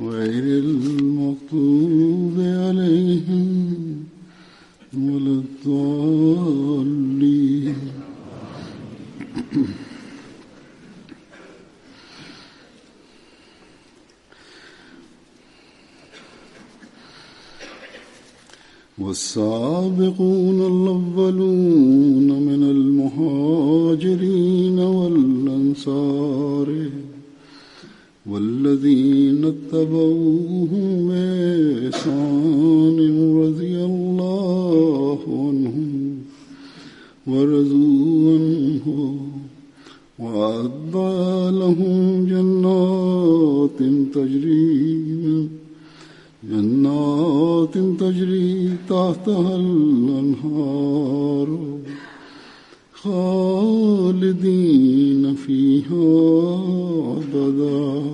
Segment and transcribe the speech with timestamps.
[0.00, 3.48] غير المغضوب عليهم
[4.98, 7.74] ولا الضالين
[18.98, 26.90] والسابقون الأولون من المهاجرين والأنصار
[28.30, 32.98] والذين اتبعوهم بإحسان
[33.42, 36.16] رضي الله عنهم
[37.26, 38.88] ورضوا عنه
[40.18, 40.94] وأعد
[41.60, 41.96] لهم
[42.32, 43.78] جنات
[44.14, 45.38] تجري من
[46.50, 48.54] جنات تجري
[48.90, 51.48] تحتها الأنهار
[52.94, 56.04] خالدين فيها
[57.18, 58.09] أبداً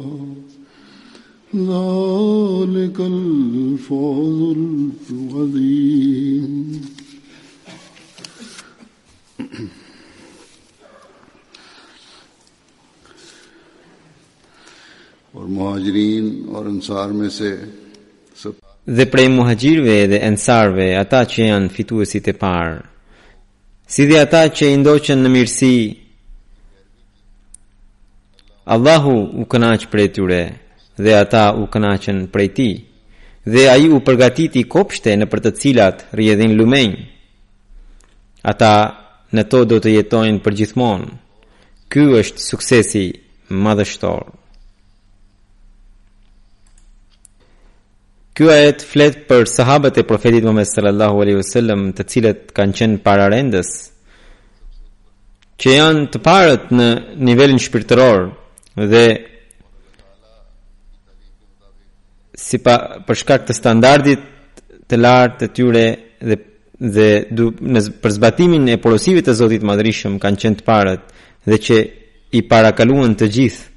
[1.56, 6.52] ذلك الفوز العظيم
[15.32, 16.24] اور مہاجرین
[16.54, 17.50] اور انصار میں سے
[18.96, 22.76] dhe prej muhajgjirve dhe ensarve ata që janë fituesit e parë
[23.94, 25.74] si dhe ata që i ndoqen në mirësi
[28.76, 30.42] Allahu u kënaq e tyre
[30.96, 32.72] dhe ata u kënaqën prej tij
[33.52, 36.88] dhe ai u përgatiti kopshte në për të cilat rrjedhin lumej
[38.52, 38.72] ata
[39.36, 41.10] në to do të jetojnë për gjithmonë
[41.92, 43.04] ky është suksesi
[43.66, 44.22] madhështor
[48.36, 53.02] ky ajet flet për sahabët e profetit Muhammed sallallahu alaihi wasallam të cilët kanë qenë
[53.04, 53.70] para rendës
[55.60, 56.88] që janë të parët në
[57.28, 58.30] nivelin shpirtëror
[58.92, 59.04] dhe
[62.46, 62.74] si pa
[63.06, 64.26] për shkak të standardit
[64.86, 65.84] të lartë të tyre
[66.28, 66.36] dhe
[66.96, 67.06] dhe
[67.38, 71.14] du, në për zbatimin e porosive të Zotit Madhrishëm kanë qenë të parët
[71.48, 71.78] dhe që
[72.38, 73.70] i parakaluan të gjithë.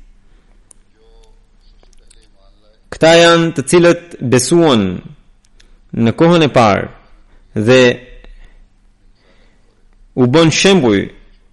[2.92, 4.84] Këta janë të cilët besuan
[6.04, 6.86] në kohën e parë
[7.70, 7.80] dhe
[10.22, 11.00] u bën shembuj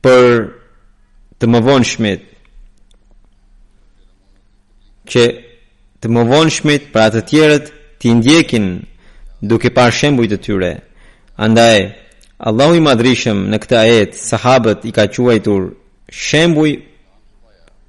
[0.05, 0.29] për
[1.39, 2.29] të më vonë shmet
[5.15, 5.25] që
[6.07, 7.67] të më shmit për atë tjerët
[7.99, 8.67] t'i ndjekin
[9.51, 10.71] duke par shembujt të tyre.
[11.47, 11.77] Andaj,
[12.49, 15.63] Allahu i madrishëm në këtë ajet, sahabët i ka quajtur
[16.25, 16.71] shembuj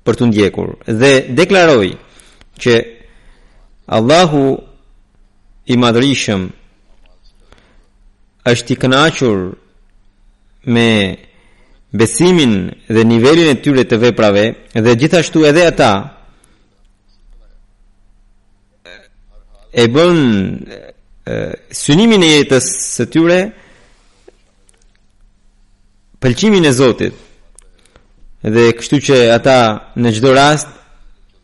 [0.06, 0.68] për të ndjekur
[1.00, 1.94] dhe deklaroi
[2.62, 2.74] që
[3.97, 4.44] Allahu
[5.68, 6.42] i madrishëm
[8.51, 9.38] është i kënaqur
[10.74, 10.89] me
[12.00, 12.53] besimin
[12.94, 14.45] dhe nivelin e tyre të veprave
[14.86, 15.92] dhe gjithashtu edhe ata
[19.74, 20.16] e bën
[21.74, 22.66] synimin e jetës
[22.98, 23.40] së tyre
[26.24, 27.16] pëlqimin e Zotit.
[28.48, 29.58] Dhe kështu që ata
[30.00, 30.69] në çdo rast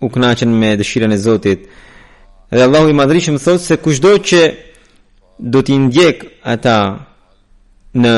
[0.03, 1.65] u kënaqen me dëshirën e Zotit.
[2.53, 4.41] Dhe Allahu i Madhri shumë thotë se kushdo që
[5.53, 6.23] do t'i ndjek
[6.53, 6.77] ata
[8.03, 8.13] në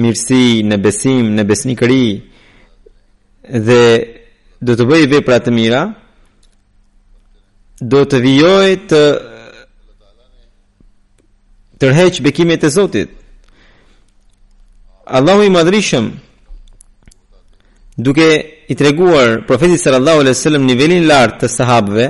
[0.00, 2.04] mirësi, në besim, në besnikëri
[3.66, 3.82] dhe
[4.66, 5.82] do të bëjë vepra të mira,
[7.90, 9.02] do të vijoj të
[11.80, 13.08] tërheq bekimet e Zotit.
[15.06, 16.10] Allahu i madhrishëm
[17.98, 18.26] duke
[18.72, 22.06] i treguar profetit sallallahu alaihi wasallam nivelin lart të sahabëve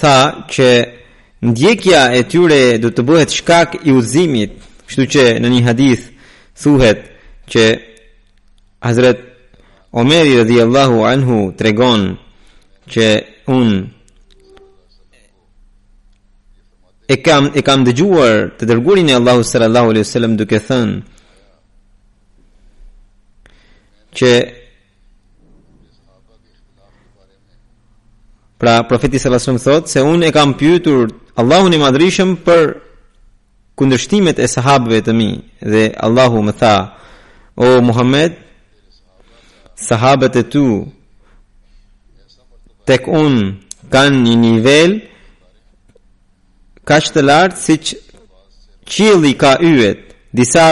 [0.00, 0.16] tha
[0.54, 0.68] që
[1.48, 4.52] ndjekja e tyre do të bëhet shkak i udhëzimit,
[4.88, 6.02] kështu që në një hadith
[6.62, 7.00] thuhet
[7.52, 7.62] që
[8.86, 9.20] Hazret
[10.00, 12.02] Omeri radhiyallahu anhu tregon
[12.92, 13.06] që
[13.56, 13.76] unë
[17.08, 21.00] e kam e kam dëgjuar të dërguarin e Allahut sallallahu alaihi wasallam duke thënë
[24.18, 24.30] që
[28.62, 31.08] pra profeti sallallahu alaihi wasallam thotë se unë e kam pyetur
[31.40, 32.62] Allahun i madhrishëm për
[33.80, 35.30] kundërshtimet e sahabëve të mi
[35.70, 36.76] dhe Allahu më tha
[37.64, 38.32] o Muhammed
[39.88, 40.66] sahabët e tu
[42.86, 43.48] tek unë
[43.92, 44.90] kanë një nivel
[46.86, 50.00] ka të lartë si që ka yvet,
[50.34, 50.64] disa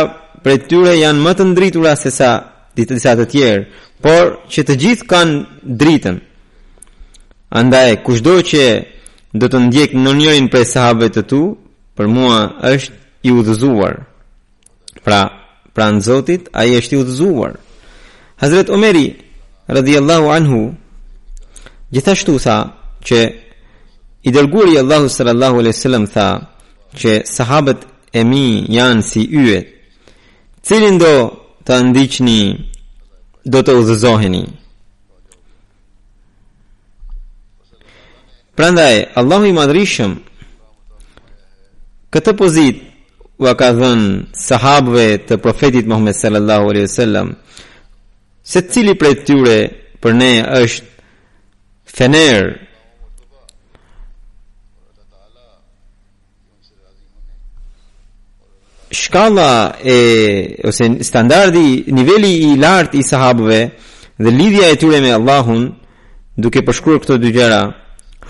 [0.44, 2.30] për tyre janë më të ndritura se sa
[2.76, 3.64] ditë disa të tjerë,
[4.02, 6.16] por që të gjithë kanë dritën.
[7.60, 8.64] Andaj, kushdo që
[9.40, 11.40] do të ndjekë në njërin për sahabe të tu,
[11.96, 12.38] për mua
[12.70, 12.92] është
[13.28, 13.94] i udhëzuar.
[15.04, 15.20] Pra,
[15.74, 17.58] pra në zotit, a i është i udhëzuar.
[18.40, 19.06] Hazret Omeri,
[19.68, 20.60] radhiyallahu anhu,
[21.92, 22.58] gjithashtu tha,
[23.06, 23.18] që
[24.22, 26.26] I dërguari Allahu sallallahu alaihi wasallam tha
[27.00, 27.80] që sahabët
[28.12, 28.44] e mi
[28.76, 29.66] janë si yjet.
[30.66, 31.14] Cilin do
[31.66, 32.40] të ndiqni,
[33.52, 34.42] do të udhëzoheni.
[38.60, 40.12] Prandaj Allahu i madhrishëm
[42.12, 42.76] këtë pozit
[43.42, 44.08] u ka dhënë
[44.46, 47.28] sahabëve të profetit Muhammed sallallahu alaihi wasallam.
[48.44, 49.58] Se cili prej tyre
[50.02, 50.84] për ne është
[51.96, 52.68] fener
[58.90, 63.60] shkalla e ose standardi niveli i lartë i sahabëve
[64.20, 65.68] dhe lidhja e tyre me Allahun
[66.36, 67.62] duke përshkruar këto dy gjëra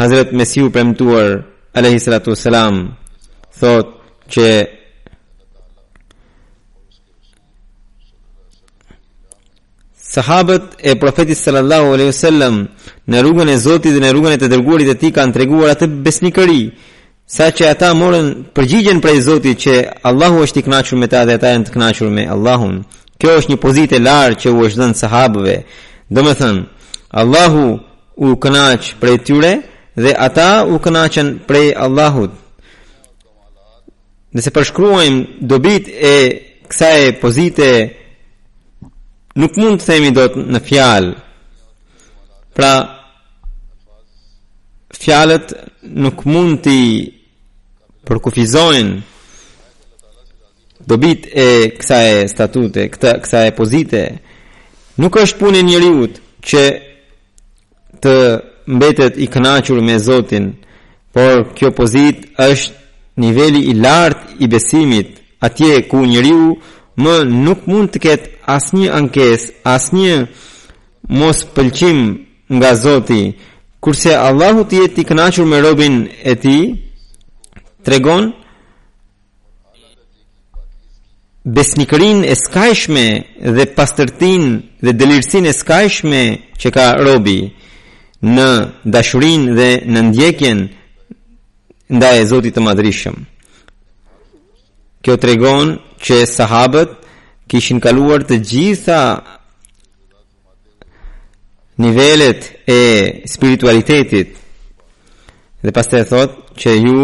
[0.00, 2.84] Hazrat Mesiu premtuar alayhi salatu wasalam
[3.60, 3.86] thot
[4.32, 4.48] që
[10.10, 12.56] Sahabët e profetit sallallahu alaihi wasallam
[13.06, 15.86] në rrugën e Zotit dhe në rrugën e të dërguarit të tij kanë treguar atë
[16.02, 16.62] besnikëri,
[17.36, 18.28] sa që ata morën
[18.58, 19.74] përgjigjen prej Zotit që
[20.08, 22.76] Allahu është i kënaqur me ta dhe ata janë të kënaqur me Allahun.
[23.22, 25.56] Kjo është një pozitë e lartë që u është dhënë sahabëve.
[26.16, 26.56] Domethën,
[27.22, 27.64] Allahu
[28.26, 29.52] u kënaq prej tyre
[30.02, 32.32] dhe ata u kënaqën prej Allahut.
[34.34, 35.20] Nëse përshkruajmë
[35.52, 35.84] dobit
[36.14, 36.16] e
[36.70, 37.68] kësaj pozite
[39.40, 41.12] nuk mund të themi do të në fjalë.
[42.58, 42.72] Pra,
[45.02, 45.46] fjalët
[46.02, 46.78] nuk mund të
[48.10, 48.96] për këfizojnë
[50.90, 51.46] dobit e
[51.78, 54.00] kësa e statute, këta kësa e pozite,
[54.98, 56.16] nuk është pun e njëriut
[56.50, 56.62] që
[58.02, 58.14] të
[58.76, 60.46] mbetet i kënaqur me Zotin,
[61.14, 62.74] por kjo pozit është
[63.22, 66.48] niveli i lartë i besimit, atje ku njëriu
[67.02, 67.14] më
[67.46, 69.40] nuk mund të ketë asnjë një ankes,
[69.74, 70.14] asë një
[71.20, 71.98] mos pëlqim
[72.58, 73.34] nga Zotin,
[73.82, 75.96] kurse Allahu të jetë i kënaqur me robin
[76.32, 76.64] e tij,
[77.84, 78.34] tregon
[81.44, 83.04] besnikërin e skajshme
[83.56, 84.42] dhe pastërtin
[84.84, 86.20] dhe delirësin e skajshme
[86.60, 87.38] që ka robi
[88.36, 88.50] në
[88.96, 90.60] dashurin dhe në ndjekjen
[91.96, 93.16] nda e Zotit të madrishëm.
[95.02, 95.68] Kjo të regon
[96.04, 96.90] që sahabët
[97.50, 99.00] kishin kaluar të gjitha
[101.80, 102.82] nivellet e
[103.32, 104.36] spiritualitetit
[105.64, 107.02] dhe pas të e thot që ju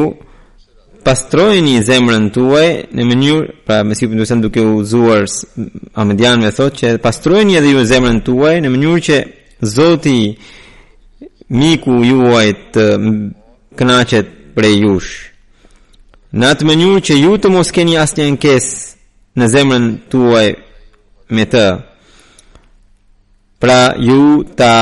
[1.07, 5.23] pastrojeni zemrën tuaj në mënyrë, pra me sipër ndoshta duke u zuar
[6.03, 9.19] Ahmedian më thotë që pastrojeni edhe ju zemrën tuaj në mënyrë që
[9.75, 10.17] Zoti
[11.61, 12.85] miku juaj të
[13.79, 15.13] kënaqet prej jush.
[16.37, 20.47] Në atë mënyrë që ju të mos keni asnjë ankesë në zemrën tuaj
[21.37, 21.65] me të.
[23.63, 24.75] Pra ju ta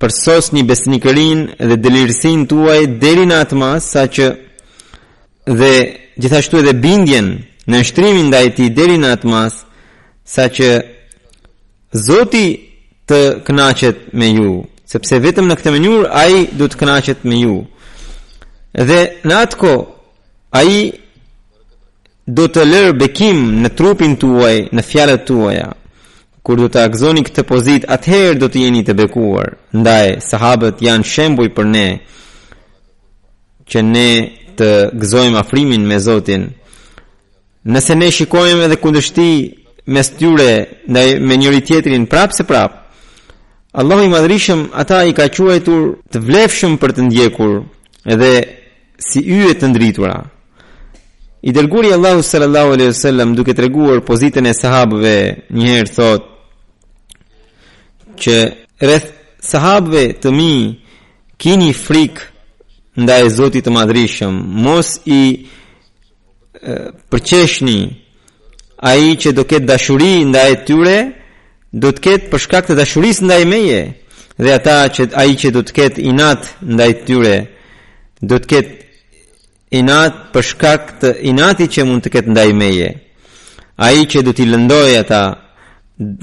[0.00, 1.40] përsos një besnikërin
[1.72, 4.28] dhe delirësin tuaj deri në atë masë sa që
[5.54, 5.74] dhe
[6.20, 7.28] gjithashtu edhe bindjen
[7.68, 9.62] në shtrimin nda e ti deri në atë mas,
[10.24, 10.68] sa që
[11.92, 12.42] Zoti
[13.08, 14.50] të knaqet me ju,
[14.84, 17.54] sepse vetëm në këtë mënyur a i du të knaqet me ju.
[18.74, 19.72] Dhe në atë ko,
[20.52, 20.82] a i
[22.26, 25.70] do të lërë bekim në trupin tuaj, në fjallet tuaja.
[26.44, 29.56] Kur do të akzoni këtë pozit, atëherë do të jeni të bekuar.
[29.72, 31.88] Ndaj, sahabët janë shembuj për ne,
[33.70, 34.08] që ne
[34.58, 36.48] të gëzojmë afrimin me Zotin.
[37.68, 39.28] Nëse ne shikojmë edhe kundështi
[39.92, 40.50] mes tyre
[40.90, 42.78] ndaj me njëri tjetrin prapë se prapë,
[43.78, 47.52] Allahu i madhrishëm ata i ka quajtur të vlefshëm për të ndjekur
[48.14, 48.30] edhe
[49.04, 50.14] si yje të ndritura.
[51.46, 55.18] I dërguri Allahu sallallahu alaihi wasallam duke treguar pozitën e sahabëve
[55.54, 56.24] një herë thot
[58.22, 58.36] që
[58.82, 59.12] rreth
[59.52, 60.50] sahabëve të mi
[61.38, 62.27] kini frikë
[63.02, 64.88] nda e zotit të madrishëm mos
[65.18, 65.46] i
[67.10, 67.78] përqeshni
[68.78, 70.98] a i që do ketë dashuri nda e tyre
[71.82, 73.80] do të ketë përshkak të dashuris nda e meje
[74.42, 76.40] dhe ata që a i që do të ketë inat
[76.72, 77.36] nda e tyre
[78.28, 78.72] do të ketë
[79.82, 82.88] inat përshkak të inati që mund të ketë nda e meje
[83.86, 85.22] a i që do t'i lëndoj ata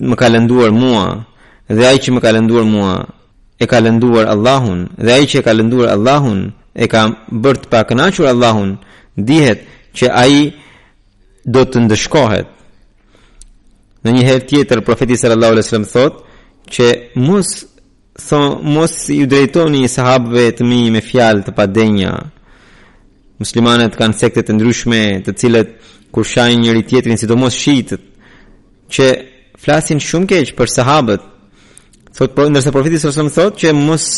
[0.10, 1.06] më ka lënduar mua
[1.76, 2.94] dhe a i që më ka lënduar mua
[3.64, 6.40] e ka lënduar Allahun dhe a i që e ka lënduar Allahun
[6.76, 7.04] e ka
[7.42, 8.76] bërt pa kënaqur Allahun
[9.28, 9.60] dihet
[9.98, 10.38] që ai
[11.54, 12.48] do të ndëshkohet
[14.06, 16.86] në një herë tjetër profeti sallallahu alajhi wasallam thotë që
[17.28, 17.50] mos
[18.28, 18.40] so
[18.76, 22.12] mos i drejtoni sahabëve të mi me fjalë të padenjë
[23.44, 25.72] muslimanët kanë sekte të ndryshme të cilët
[26.16, 28.04] kur shajnë njëri tjetrin sidomos shiitët
[28.96, 29.06] që
[29.64, 31.24] flasin shumë keq për sahabët
[32.16, 34.12] thotë por ndërsa profeti sallallahu alajhi wasallam thotë që mos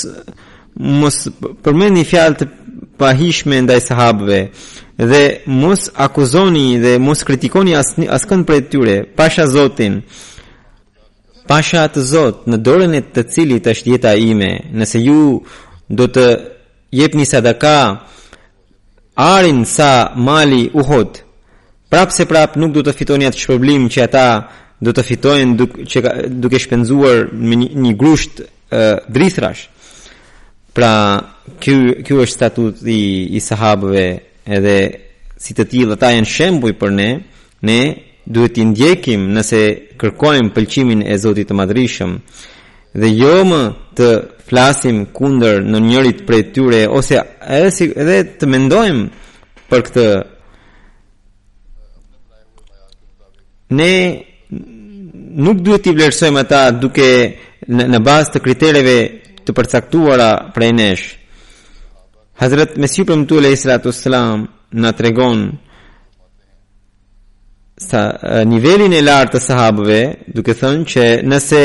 [0.80, 1.28] mos
[1.66, 2.48] përmendni fjalë të
[3.02, 4.40] pahishme ndaj sahabëve
[5.10, 5.22] dhe
[5.62, 7.76] mos akuzoni dhe mos kritikoni
[8.14, 10.02] askënd për tyre pasha Zotin
[11.50, 15.44] pasha të Zot në dorën e të cilit është jeta ime nëse ju
[15.90, 16.26] do të
[16.94, 18.02] jepni sadaka
[19.18, 21.24] arin sa mali uhot
[21.90, 24.28] prapë se prapë nuk do të fitoni atë shpërblim që ata
[24.82, 25.58] do të fitojnë
[26.42, 27.30] duke shpenzuar
[27.84, 28.42] një grusht
[29.10, 29.66] drithrash,
[30.78, 31.18] Pra,
[31.58, 34.04] kjo ky është statuti i, i sahabëve
[34.54, 34.74] edhe
[35.42, 37.08] si të tillë ata janë shembuj për ne,
[37.66, 37.78] ne
[38.30, 39.62] duhet t'i ndjekim nëse
[39.98, 42.14] kërkojmë pëlqimin e Zotit të madrishëm
[42.94, 43.62] dhe jo më
[43.98, 44.12] të
[44.52, 47.18] flasim kundër në njërit prej tyre ose
[47.58, 49.28] edhe si edhe të mendojmë
[49.72, 50.06] për këtë
[53.82, 53.92] ne
[55.42, 57.10] nuk duhet t'i vlerësojmë ata duke
[57.66, 59.00] në, në bazë të kritereve
[59.48, 61.06] të përcaktuara prej nesh.
[62.40, 65.40] Hazrat Mesih premtu alayhi salatu wasalam na tregon
[67.78, 68.02] sa
[68.52, 70.02] nivelin e lartë të sahabëve,
[70.36, 71.64] duke thënë që nëse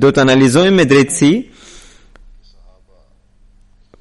[0.00, 1.32] do të analizojmë me drejtësi,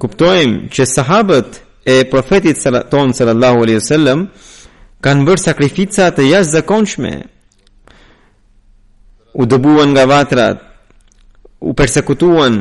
[0.01, 1.49] kuptojmë që sahabët
[1.93, 2.57] e profetit
[2.91, 4.19] ton sallallahu alaihi wasallam
[5.03, 7.13] kanë bërë sakrifica të jashtëzakonshme.
[9.33, 10.59] U dëbuan nga vatrat,
[11.67, 12.53] u përsekutuan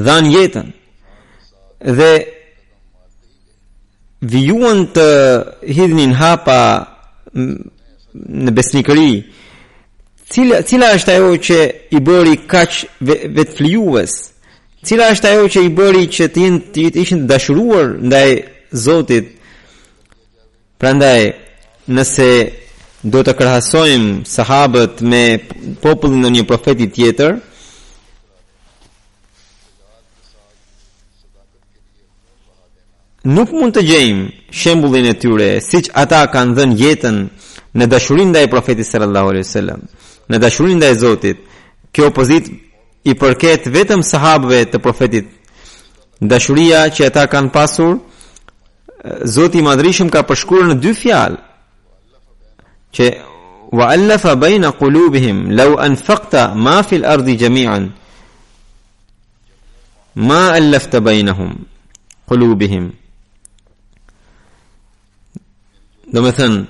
[0.00, 0.72] dhanë jetën
[1.92, 2.10] dhe
[4.22, 5.08] vijuan të
[5.66, 6.60] hidhnin hapa
[7.32, 9.10] në besnikëri
[10.32, 11.58] cila, cila është ajo që
[11.92, 12.72] i bëri kaq
[13.36, 14.12] vetë flijuës
[14.86, 18.30] cila është ajo që i bëri që të jenë të ishin të dashuruar ndaj
[18.72, 19.26] Zotit
[20.80, 21.20] prandaj
[21.92, 22.28] nëse
[23.12, 25.22] do të kërhasojmë sahabët me
[25.84, 27.34] popullin në një profeti tjetër
[33.28, 37.18] nuk mund të gjejmë shembullin e tyre siç ata kanë dhënë jetën
[37.78, 39.80] në dashurinë ndaj profetit sallallahu alaihi wasallam
[40.30, 41.42] në dashurinë ndaj Zotit
[41.94, 42.48] kjo opozit
[43.06, 45.28] i përket vetëm sahabëve të profetit
[46.20, 47.94] dashuria që ata kanë pasur
[49.26, 51.38] Zoti i madhrishëm ka përshkruar në dy fjalë
[52.94, 53.06] që
[53.78, 57.86] wa alafa baina qulubihim law anfaqta ma fi al-ard jami'an
[60.26, 61.54] ma alafta bainahum
[62.28, 62.90] qulubihim
[66.12, 66.60] do me thënë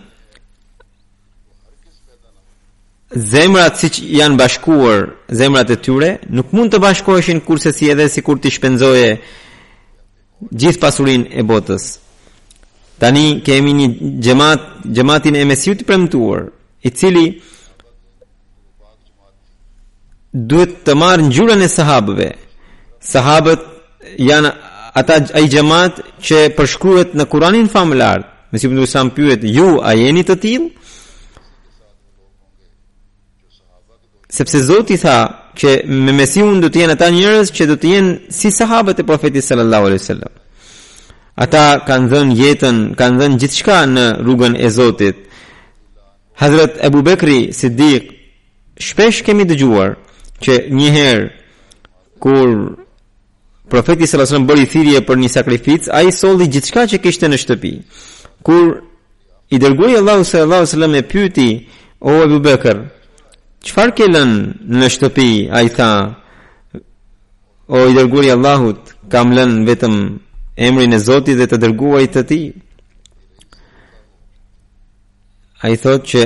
[3.33, 4.99] zemrat si që janë bashkuar
[5.41, 9.09] zemrat e tyre nuk mund të bashkoheshin kurse si edhe si kur të shpenzoje
[10.63, 11.85] gjithë pasurin e botës
[13.03, 13.89] tani kemi një
[14.27, 14.63] gjemat
[14.97, 16.41] gjematin e mesiu të premtuar
[16.87, 17.27] i cili
[20.49, 22.31] duhet të marë një gjurën e sahabëve
[23.13, 23.63] sahabët
[24.31, 24.51] janë
[25.03, 25.95] ata ai jemaat
[26.27, 28.19] që përshkruhet në Kur'anin famëlar
[28.53, 30.69] Dhe si të sam pyet, ju a jeni të tilë?
[34.33, 35.15] Sepse Zoti tha
[35.57, 39.07] që me Mesihun do të jenë ata njerëz që do të jenë si sahabët e
[39.09, 40.33] profetit sallallahu alaihi wasallam.
[41.45, 45.17] Ata kanë dhënë jetën, kanë dhënë gjithçka në rrugën e Zotit.
[46.41, 48.13] Hazrat Abu Bekri Siddiq
[48.77, 49.97] shpesh kemi dëgjuar
[50.45, 51.29] që një herë
[52.21, 52.49] kur
[53.73, 57.41] profeti sallallahu alaihi wasallam bëri thirrje për një sakrificë, ai solli gjithçka që kishte në
[57.47, 57.75] shtëpi
[58.43, 58.83] kur
[59.53, 61.47] i dërgoi Allah së Allah së lëmë e pyeti
[62.01, 62.79] o Ebu Bekër,
[63.65, 65.91] qëfar ke lënë në shtëpi, a i tha,
[67.77, 69.97] o i dërguri Allahut, kam lënë vetëm
[70.69, 72.41] emrin e Zotit dhe të dërguaj të ti.
[75.63, 76.23] A i thot që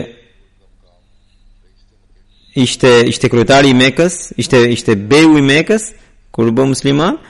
[2.62, 5.90] ishte, ishte kryetari i Mekës, ishte, ishte beju i Mekës,
[6.32, 7.20] kur bë musliman,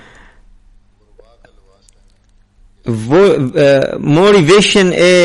[2.86, 3.24] vo,
[3.56, 5.16] e, mori veshjen e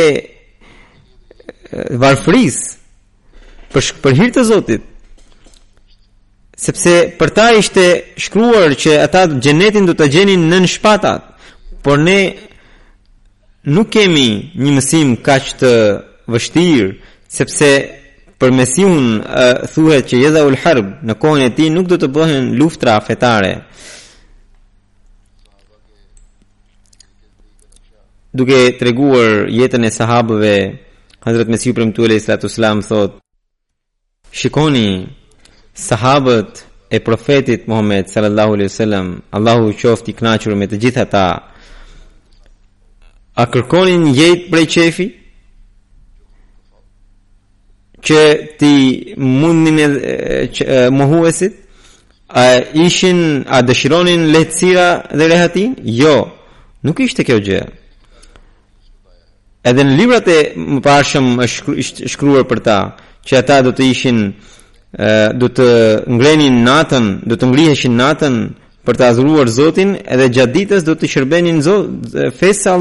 [2.01, 2.57] varfris
[3.71, 4.81] për për hir të Zotit
[6.61, 7.83] sepse për ta ishte
[8.23, 11.21] shkruar që ata xhenetin do ta gjenin nën shpatat
[11.85, 12.17] por ne
[13.65, 14.27] nuk kemi
[14.61, 15.71] një mësim kaq të
[16.33, 16.85] vështir
[17.37, 17.69] sepse
[18.41, 18.99] për mesiun
[19.73, 23.53] thuhet që yeda ul harb në kohën e tij nuk do të bëhen luftra fetare
[28.31, 30.55] duke treguar jetën e sahabëve
[31.21, 33.19] Hazrat Mesih premtu alayhi salatu sallam thot
[34.31, 35.07] shikoni
[35.75, 39.07] sahabët e profetit Muhammed sallallahu alaihi wasallam
[39.37, 41.25] Allahu qoftë i kënaqur me të gjithë ata
[43.35, 45.07] a kërkonin jetë prej qefi
[48.05, 48.21] që
[48.59, 48.73] ti
[49.39, 51.53] mundin e mohuesit
[52.43, 52.47] a
[52.87, 55.69] ishin a dëshironin lehtësira dhe lehatin
[56.01, 56.15] jo
[56.87, 57.61] nuk ishte kjo gjë
[59.63, 61.27] edhe në librat e më parshëm
[61.79, 62.77] është shkruar për ta
[63.25, 64.19] që ata do të ishin
[65.39, 65.67] do të
[66.17, 68.35] ngrenin natën do të ngriheshin natën
[68.85, 72.71] për të adhuruar Zotin edhe gjatë ditës do të shërbenin Zot fesë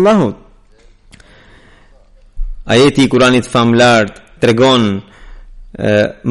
[2.70, 4.08] ajeti i Kuranit famlar
[4.40, 5.02] tregon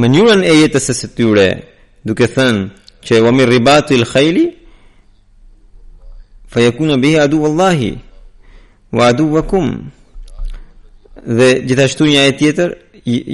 [0.01, 1.47] mënyrën e jetës së tyre
[2.05, 2.65] duke thënë
[3.05, 4.47] që wa min ribatil khayli
[6.51, 7.91] fa yakunu bihi adu wallahi
[8.97, 9.67] wa adu wakum
[11.23, 12.71] dhe gjithashtu një ajet tjetër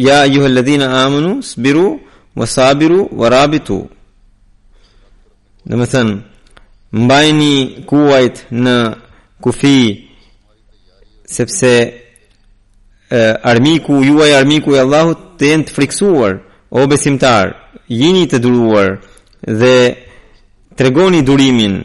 [0.08, 2.00] ja ayuha alladhina amanu sbiru
[2.38, 3.78] wasabiru warabitu
[5.70, 6.10] domethën
[6.92, 8.76] mbajni kuajt në
[9.44, 9.82] kufi
[11.38, 11.72] sepse
[13.52, 16.34] armiku juaj armiku i Allahut të jenë të friksuar
[16.70, 17.46] o besimtar
[17.90, 18.98] jini të duruar
[19.62, 19.76] dhe
[20.76, 21.76] tregoni durimin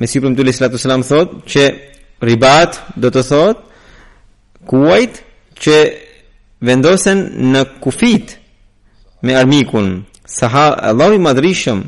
[0.00, 1.62] me si përmë të lësratu thot që
[2.22, 3.66] ribat do të thot
[4.66, 5.22] kuajt
[5.60, 5.76] që
[6.60, 8.36] vendosen në kufit
[9.22, 9.92] me armikun
[10.28, 11.80] saha Allahu i madhrishëm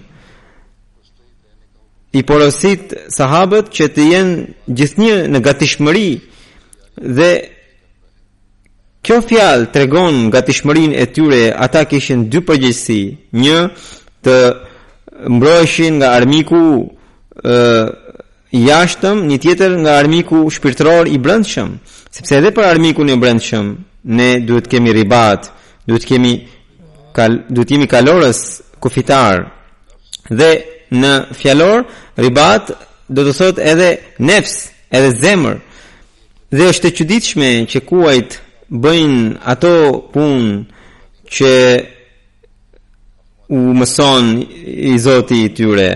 [2.13, 6.09] i porosit sahabët që të jenë gjithnjë në gatishmëri
[7.19, 7.29] dhe
[9.03, 13.01] kjo fjalë tregon gatishmërinë e tyre ata kishin dy përgjegjësi
[13.43, 13.61] një
[14.27, 14.37] të
[15.33, 16.61] mbrojshin nga armiku
[17.47, 17.57] ë
[18.53, 21.73] jashtëm një tjetër nga armiku shpirtëror i brendshëm,
[22.13, 23.71] sepse edhe për armikun e brendshëm
[24.05, 25.49] ne duhet të kemi ribat,
[25.89, 26.33] duhet të kemi
[27.17, 28.43] kal, duhet të jemi kalorës
[28.85, 29.47] kufitar.
[30.29, 30.51] Dhe
[30.93, 31.87] në fjalor
[32.21, 32.75] ribat
[33.09, 33.89] do të thotë edhe
[34.21, 35.59] nefs, edhe zemër.
[36.53, 39.73] Dhe është e çuditshme që kuajt bëjnë ato
[40.13, 41.55] punë që
[43.49, 44.27] u mëson
[44.93, 45.91] i Zotit i tyre.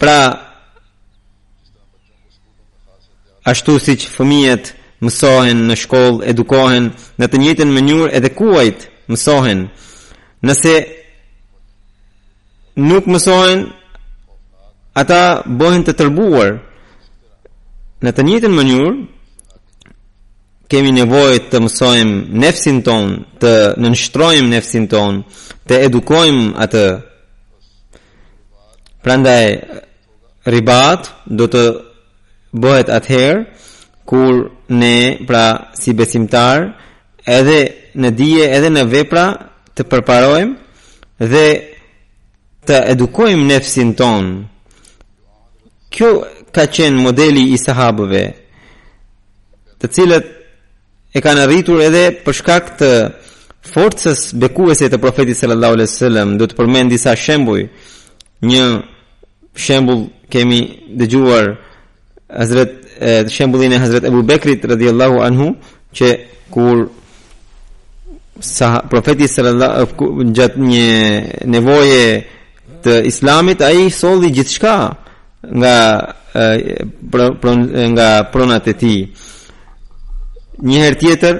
[0.00, 0.18] Pra,
[3.46, 4.72] ashtu si që fëmijet
[5.04, 6.88] mësohen në shkollë, edukohen
[7.20, 9.66] në të njëtën mënyrë edhe kuajt mësohen.
[10.42, 10.72] Nëse
[12.88, 13.68] nuk mësohen,
[14.98, 15.20] ata
[15.60, 16.56] bëhen të tërbuar.
[18.02, 18.90] Në të njëtën mënyrë,
[20.72, 23.52] kemi nevojë të mësojmë nefsin tonë, të
[23.84, 25.22] nënshtrojmë nefsin tonë,
[25.68, 26.86] të edukojmë atë.
[29.06, 29.44] Prandaj
[30.50, 31.62] ribat do të
[32.60, 33.42] bëhet atëherë
[34.08, 34.36] kur
[34.80, 34.94] ne
[35.28, 35.44] pra
[35.80, 36.68] si besimtar
[37.38, 37.58] edhe
[38.02, 39.26] në dije edhe në vepra
[39.76, 41.46] të përparojmë dhe
[42.66, 44.24] të edukojmë nefsin ton.
[45.92, 46.08] Kjo
[46.54, 48.24] ka qenë modeli i sahabëve,
[49.78, 50.26] të cilët
[51.16, 52.90] e kanë arritur edhe për shkak të
[53.70, 57.62] forcës bekuese të profetit sallallahu alaihi wasallam, do të përmend disa shembuj.
[58.46, 58.64] Një
[59.56, 60.60] shembull kemi
[60.98, 61.44] dëgjuar
[62.32, 62.74] Hazret
[63.30, 65.54] shembullin e Hazret Abu Bekrit radhiyallahu anhu
[65.94, 66.18] që
[66.50, 66.88] kur
[68.40, 70.90] sa profeti sallallahu gjat një
[71.46, 72.06] nevoje
[72.84, 74.74] të islamit ai solli gjithçka
[75.56, 75.76] nga
[77.94, 78.98] nga pronat e tij
[80.68, 81.36] një herë tjetër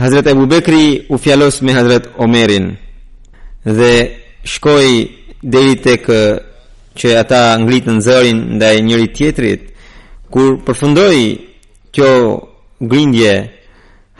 [0.00, 2.70] Hazret Abu Bekri u fjalos me Hazret Omerin
[3.78, 3.92] dhe
[4.46, 4.94] shkoi
[5.42, 6.02] deri tek
[6.98, 9.73] që ata ngritën zërin ndaj njëri tjetrit
[10.34, 11.26] kur përfundoi
[11.94, 12.12] kjo
[12.80, 13.34] grindje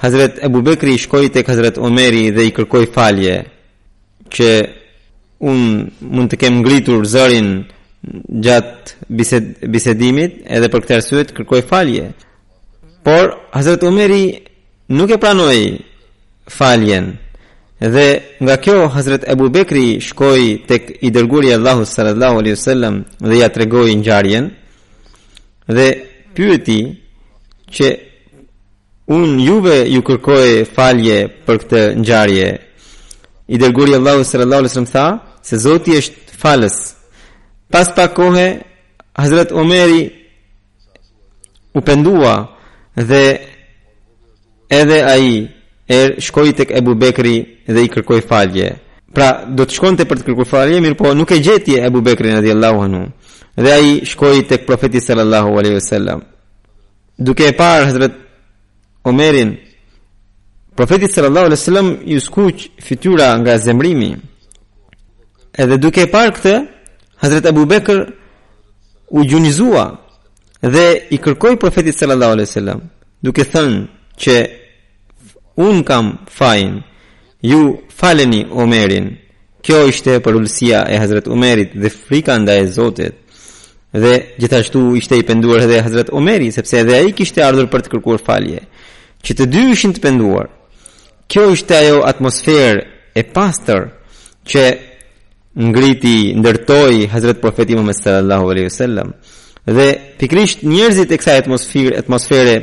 [0.03, 3.37] Hazrat Abu Bekri shkoi tek Hazrat Omeri dhe i kërkoi falje
[4.37, 4.51] që
[5.51, 5.59] un
[6.15, 7.51] mund të kem ngritur zërin
[8.45, 12.07] gjat bised, bisedimit edhe për këtë arsye të kërkoj falje.
[13.05, 14.23] Por Hazrat Omeri
[14.99, 15.65] nuk e pranoi
[16.59, 17.11] faljen.
[17.95, 18.07] Dhe
[18.45, 22.95] nga kjo Hazrat Abu Bekri shkoi tek i dërguari Allahu sallallahu alaihi wasallam
[23.29, 24.47] dhe ja tregoi ngjarjen
[25.69, 25.89] dhe
[26.35, 26.81] pyeti
[27.73, 27.89] që
[29.15, 32.49] un juve ju kërkoj falje për këtë ngjarje.
[33.49, 35.07] I dërguari Allahu sallallahu alaihi wasallam tha
[35.45, 36.77] se Zoti është falës.
[37.73, 38.47] Pas pa kohë
[39.19, 40.03] Hazrat Omeri
[41.75, 42.37] u pendua
[42.97, 43.25] dhe
[44.71, 45.49] edhe ai
[45.91, 47.37] er shkoi tek Ebu Bekri
[47.75, 48.69] dhe i kërkoi falje.
[49.15, 52.33] Pra do të shkonte për të kërkuar falje, mirë po nuk e gjeti Ebu Bekri
[52.35, 53.05] radiallahu anhu
[53.57, 56.23] dhe ai shkoi tek profeti sallallahu alaihi wasallam
[57.19, 58.13] duke e parë hazret
[59.05, 59.57] Omerin
[60.77, 64.15] profeti sallallahu alaihi wasallam i skuq fytyra nga zemrimi
[65.53, 66.55] edhe duke e parë këtë
[67.23, 68.01] hazret Abu Bekr
[69.15, 69.87] u gjunizua
[70.65, 72.81] dhe i kërkoi profetit sallallahu alaihi wasallam
[73.23, 73.81] duke thënë
[74.21, 74.35] që
[75.63, 76.81] un kam fajin
[77.45, 77.61] ju
[77.97, 79.13] faleni Omerin
[79.65, 83.23] kjo ishte ulësia e hazret Omerit dhe frika ndaj Zotit
[84.03, 87.91] Dhe gjithashtu ishte i penduar edhe Hazrat Omeri, sepse edhe ai kishte ardhur për të
[87.93, 88.61] kërkuar falje.
[89.25, 90.49] Që të dy ishin të penduar.
[91.31, 92.83] Kjo ishte ajo atmosferë
[93.15, 93.85] e pastër
[94.51, 94.65] që
[95.71, 99.13] ngriti, ndërtoi Hazrat Profeti Muhammed sallallahu alaihi wasallam.
[99.79, 99.87] Dhe
[100.19, 102.55] pikrisht njerëzit e kësaj atmosfere, atmosfere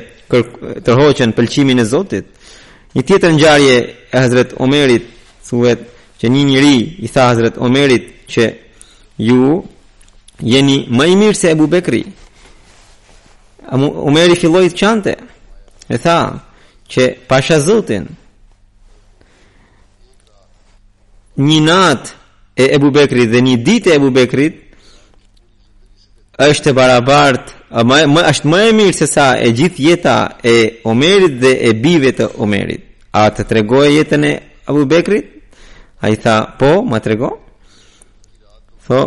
[0.85, 2.27] tërhoqën pëlqimin e Zotit.
[2.95, 3.75] Një tjetër ngjarje
[4.11, 5.05] e Hazrat Omerit
[5.47, 5.81] thuhet
[6.19, 8.43] që një njeri i tha Hazrat Omerit që
[9.29, 9.47] ju
[10.41, 12.01] jeni më i mirë se Ebu Bekri.
[14.05, 15.13] Omeri filloi të çante.
[15.89, 16.17] E tha
[16.91, 18.05] që pasha Zotin
[21.37, 22.11] një nat
[22.61, 24.57] e Ebu Bekrit dhe një ditë e Ebu Bekrit
[26.47, 27.45] është e barabart
[27.89, 27.97] më,
[28.31, 32.25] është më e mirë se sa e gjithë jeta e Omerit dhe e bive të
[32.43, 32.83] Omerit
[33.15, 34.33] a të tregoj jetën e
[34.69, 35.31] Ebu Bekrit
[36.03, 37.29] a i tha po ma trego
[38.85, 38.99] tho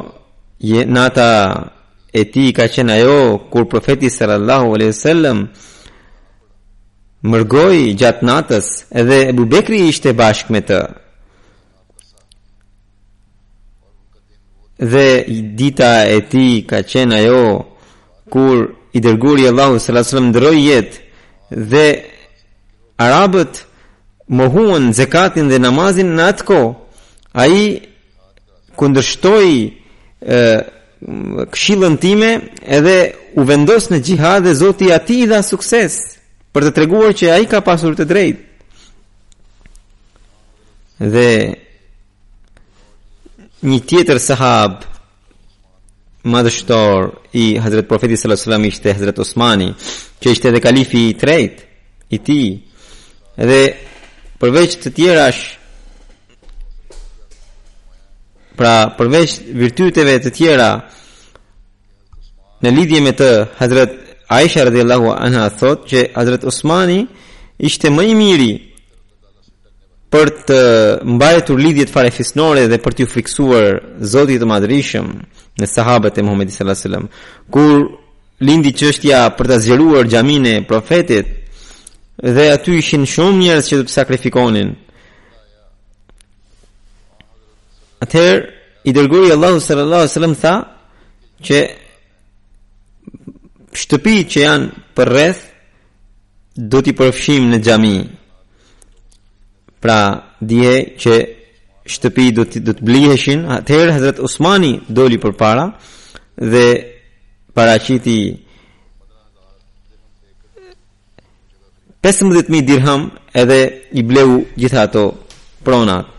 [0.66, 1.72] Je nata
[2.12, 3.22] e ti ka qenë ajo
[3.52, 5.38] kur profeti sallallahu alaihi wasallam
[7.32, 8.66] mërgoj gjat natës
[9.02, 10.78] edhe e Bekri ishte bashkë me të.
[14.92, 15.06] Dhe
[15.60, 17.44] dita e ti ka qenë ajo
[18.32, 18.56] kur
[18.96, 20.96] i dërguri Allahu sallallahu alaihi wasallam ndroi jetë
[21.70, 21.86] dhe
[23.06, 23.54] arabët
[24.38, 26.70] mohuan zakatin dhe namazin në atë kohë.
[27.42, 27.56] Ai
[28.80, 29.54] kundërshtoi
[30.24, 32.30] këshillën time
[32.64, 32.96] edhe
[33.40, 35.98] u vendos në xhihad dhe Zoti ati i dha sukses
[36.54, 38.42] për të treguar që ai ka pasur të drejtë.
[41.14, 41.28] Dhe
[43.66, 44.84] një tjetër sahab
[46.24, 49.72] madhështor i Hazret Profetit Sallat Sallam ishte Hazret Osmani
[50.20, 51.60] që ishte edhe kalifi i trejt
[52.16, 52.42] i ti
[53.36, 53.60] edhe
[54.40, 55.62] përveç të tjera është
[58.54, 60.68] Pra përveç virtyteve të tjera
[62.62, 63.96] në lidhje me të Hazret
[64.30, 67.00] Aisha radhiyallahu anha thot që Hazret Usmani
[67.58, 68.52] ishte më i miri
[70.14, 70.60] për të
[71.16, 73.80] mbajtur lidhjet farefisnore dhe për t'ju friksuar
[74.14, 75.08] Zotit të Madhrishëm
[75.58, 77.08] në sahabët e Muhamedit sallallahu wasallam.
[77.50, 77.72] Kur
[78.46, 81.26] lindi çështja për të zgjeruar gjamine e profetit
[82.34, 84.70] dhe aty ishin shumë njerëz që do të sakrifikonin
[88.04, 88.44] Atëherë
[88.88, 90.54] i dërguari Allahu sallallahu alaihi wasallam tha
[91.46, 91.58] që
[93.80, 95.40] shtëpi që janë për rreth
[96.74, 97.96] do t'i përfshim në xhami.
[99.82, 99.98] Pra
[100.52, 101.14] dije që
[101.92, 105.64] shtëpi do t'i do të bliheshin, atëherë Hazrat Usmani doli përpara
[106.52, 106.64] dhe
[107.56, 108.18] paraqiti
[112.04, 113.02] 15000 dirham
[113.42, 113.60] edhe
[113.98, 115.04] i bleu gjitha ato
[115.64, 116.13] pronat.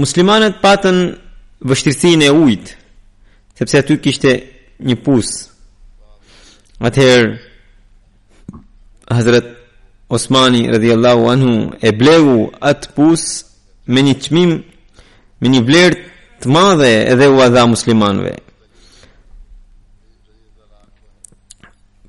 [0.00, 0.98] Muslimanët patën
[1.68, 2.70] vështirësinë e ujit,
[3.58, 4.32] sepse aty kishte
[4.88, 5.28] një pus.
[6.80, 7.32] Atëherë
[9.10, 9.48] Hazrat
[10.16, 11.52] Osmani radhiyallahu anhu
[11.88, 12.30] e bleu
[12.70, 13.26] atë pus
[13.92, 14.54] me një çmim
[15.40, 15.98] me një vlerë
[16.40, 18.32] të madhe edhe u dha muslimanëve.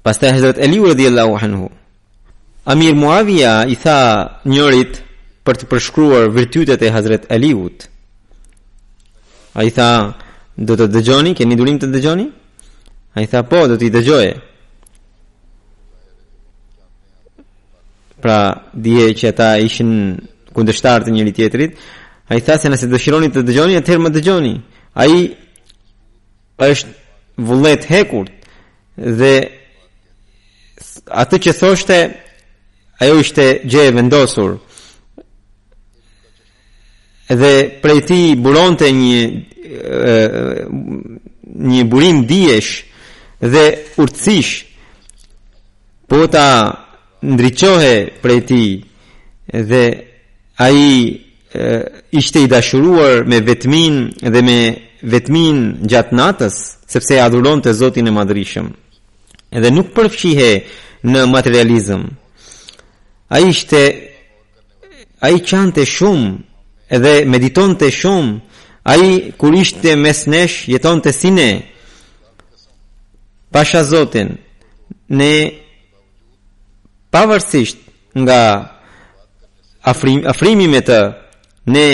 [0.05, 1.67] Pastaj Hazrat Ali radhiyallahu anhu
[2.73, 3.99] Amir Muawiya i tha
[4.49, 5.01] njërit
[5.45, 7.87] për të përshkruar virtytet e Hazret Aliut.
[9.53, 9.89] A i tha,
[10.57, 12.27] do të dëgjoni, keni durim të dëgjoni?
[13.17, 14.33] A i tha, po, do t'i dëgjoje.
[18.21, 18.37] Pra,
[18.73, 19.91] dje që ata ishin
[20.53, 21.73] kundështar të njëri tjetërit,
[22.31, 24.53] a i tha, se nëse dëshironi të dëgjoni, atëherë më dëgjoni.
[25.01, 25.31] A i
[26.61, 28.31] është vullet hekurt
[29.19, 29.33] dhe
[31.23, 31.97] atë që thoshte,
[33.01, 34.59] ajo ishte gje e vendosur
[37.35, 39.21] dhe prej ti buron të një,
[41.47, 42.71] një burim diesh
[43.39, 43.63] dhe
[44.03, 44.51] urtësish,
[46.11, 46.47] po ta
[47.23, 48.63] ndryqohe prej ti
[49.69, 49.83] dhe
[50.59, 50.93] a i
[52.11, 53.93] ishte i dashuruar me vetmin
[54.33, 54.57] dhe me
[55.13, 55.57] vetmin
[55.91, 56.55] gjatë natës,
[56.93, 58.67] sepse a duron të zotin e madrishëm
[59.57, 60.51] edhe nuk përfshihe
[61.11, 62.03] në materializm.
[63.27, 66.29] A ishte, shte, a i qante shumë
[66.95, 68.33] edhe mediton të shumë,
[68.83, 71.49] a i kur ishte mes nesh jeton të sine,
[73.53, 74.29] pasha zotin,
[75.21, 75.33] ne
[77.13, 77.77] pavërsisht
[78.23, 78.39] nga
[79.91, 80.99] afrim, të,
[81.75, 81.85] ne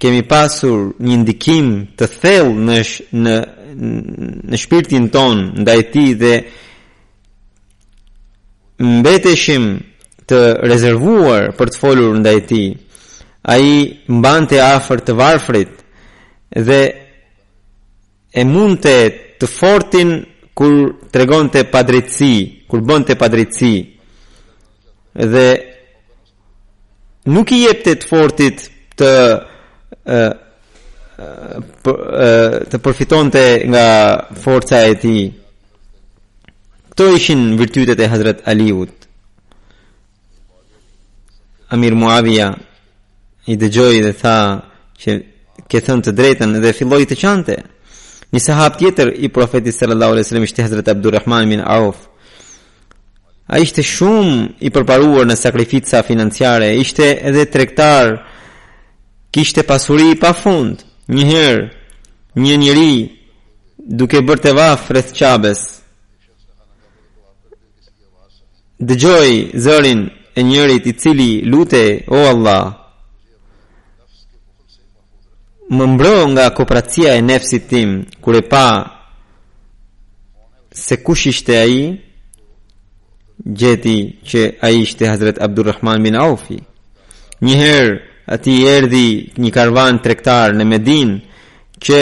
[0.00, 3.34] kemi pasur një ndikim të thell në sh, në
[4.50, 6.28] në shpirtin ton ndaj ti dhe
[8.98, 9.64] mbeteshim
[10.30, 10.38] të
[10.70, 12.60] rezervuar për të folur ndaj ti,
[13.44, 15.80] a i mban të afer të varfrit
[16.64, 16.78] dhe
[18.40, 18.94] e mund të
[19.40, 20.12] të fortin
[20.56, 22.34] kur të regon të padritësi,
[22.70, 23.74] kur bon të padritësi
[25.34, 25.46] dhe
[27.34, 28.66] nuk i jep të të fortit
[28.98, 29.12] të
[32.70, 33.86] të përfiton të nga
[34.44, 35.16] forca e ti
[36.94, 38.92] këto ishin virtytet e Hazret Aliut
[41.74, 42.50] Amir Muavija
[43.50, 44.38] i dëgjoj dhe tha
[45.00, 45.10] që
[45.68, 47.56] ke thënë të drejtën dhe filloj të qante
[48.34, 51.96] një sahab tjetër i profetis sallallahu rëllahu wasallam ishte Hazrat abdurrahman min auf
[53.54, 58.06] a ishte shumë i përparuar në sakrifica financiare ishte edhe trektar
[59.34, 60.76] kishte pasuri pa fund
[61.14, 61.64] njëherë
[62.44, 62.94] një njëri
[63.98, 65.12] duke bërë të vafë rëth
[68.88, 69.28] dëgjoj
[69.64, 70.00] zërin
[70.34, 72.83] e njërit i cili lute o Allah
[75.72, 78.68] më mbro nga kopratësia e nefsit tim kur e pa
[80.70, 81.84] se kush ishte ai
[83.44, 83.98] gjeti
[84.28, 86.58] që ai ishte Hazrat Abdurrahman bin Aufi
[87.40, 87.94] një herë
[88.36, 89.08] aty erdhi
[89.40, 91.16] një karvan tregtar në Medinë
[91.84, 91.98] që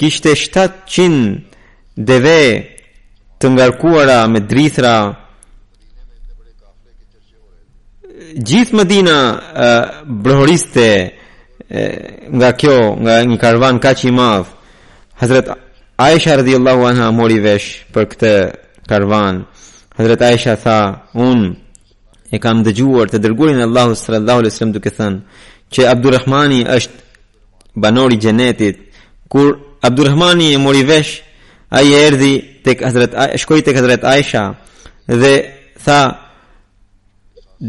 [0.00, 2.38] kishte 700 deve
[3.40, 4.94] të ngarkuara me drithra
[8.48, 9.64] gjithë Medina uh,
[10.22, 10.88] brohoriste
[12.38, 14.48] nga kjo, nga një karvan kaq i madh.
[15.22, 15.48] Hazrat
[15.96, 18.32] Aisha radhiyallahu anha mori vesh për këtë
[18.90, 19.44] karvan.
[19.98, 20.78] Hazrat Aisha tha:
[21.14, 21.40] "Un
[22.34, 25.20] e kam dëgjuar të dërguarin Allahu sallallahu alaihi wasallam duke thënë
[25.72, 26.94] që Abdulrahmani është
[27.82, 28.76] banori i xhenetit.
[29.28, 29.48] Kur
[29.82, 31.22] Abdulrahmani e mori vesh,
[31.76, 34.42] ai erdhi tek Hazrat Aisha, shkoi tek Hazrat Aisha
[35.22, 35.34] dhe
[35.84, 36.00] tha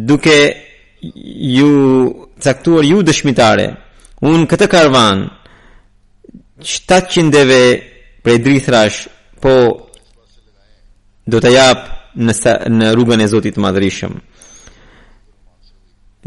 [0.09, 0.37] duke
[1.55, 1.71] ju
[2.43, 3.67] caktuar ju dëshmitare
[4.29, 5.21] unë këtë karvan
[6.61, 7.61] 700 deve
[8.23, 8.99] prej drithrash
[9.41, 9.53] po
[11.31, 11.87] do të jap
[12.21, 12.35] në
[12.75, 14.13] në rrugën e Zotit Madhrishëm.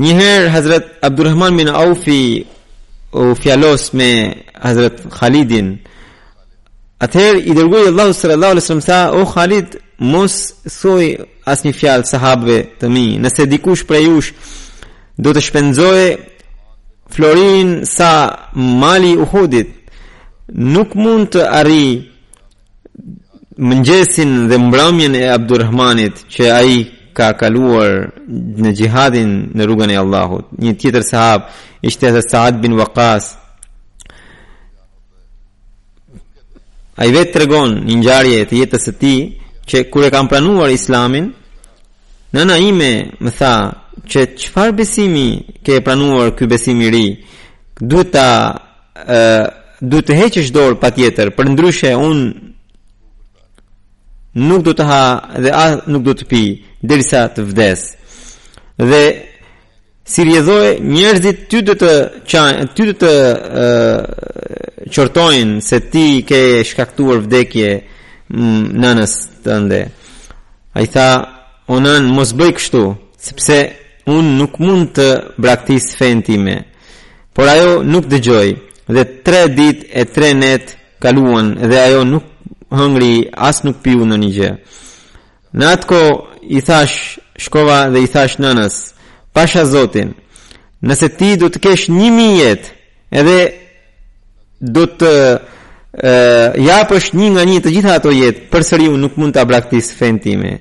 [0.03, 2.21] Njëherë Hazrat Abdulrahman bin Aufi
[3.15, 4.09] u fjalos me
[4.65, 5.69] Hazrat Khalidin.
[7.05, 10.35] Atëherë i dërgoi Allahu sallallahu alaihi wasallam sa o Khalid mos
[10.81, 11.05] thoj
[11.53, 14.31] asnjë fjalë sahabëve të mi, nëse dikush prej jush
[15.17, 16.09] do të shpenzoje
[17.15, 19.71] florin sa mali uhudit
[20.51, 21.85] nuk mund të arri
[23.69, 26.73] mëngjesin dhe mbrëmjen e Abdurrahmanit që ai
[27.17, 27.91] ka kaluar
[28.63, 31.41] në jihadin në rrugën e Allahut një tjetër sahab
[31.89, 33.25] ishte se Saad bin Waqas
[37.01, 39.21] ai vetë tregon një ngjarje të jetës së tij
[39.71, 41.27] që kur e kam pranuar Islamin
[42.35, 43.55] nëna ime më tha
[44.07, 45.29] që qëfar besimi
[45.65, 47.07] ke e pranuar kër besimi ri
[47.81, 48.27] du të
[49.95, 52.19] du të heqësh dorë pa tjetër për ndryshe un
[54.49, 55.05] nuk du të ha
[55.43, 56.43] dhe a nuk du të pi
[56.89, 57.81] dhe të vdes
[58.91, 59.03] dhe
[60.13, 61.93] si rjedhoj njerëzit ty du të
[62.75, 63.13] ty du të
[64.95, 67.71] qortojnë se ti ke shkaktuar vdekje
[68.79, 69.13] në nës
[69.45, 69.83] të ndë
[70.77, 71.09] a i tha
[71.73, 72.83] o nën mos bëj kështu
[73.25, 73.59] sepse
[74.13, 75.07] unë nuk mund të
[75.41, 76.63] braktis fentime,
[77.35, 78.49] por ajo nuk dëgjoj,
[78.95, 82.25] dhe tre dit e tre net kaluan, dhe ajo nuk
[82.75, 84.51] hëngri, as nuk piu në një gjë.
[85.59, 86.01] Në atë ko,
[86.57, 88.75] i thash shkova dhe i thash nënës,
[89.35, 90.11] pasha zotin,
[90.87, 92.69] nëse ti du të kesh një mi jet,
[93.11, 93.39] edhe
[94.61, 96.13] du të e,
[96.63, 100.59] japësh një nga një të gjitha ato jet, përsëri unë nuk mund të braktis fentime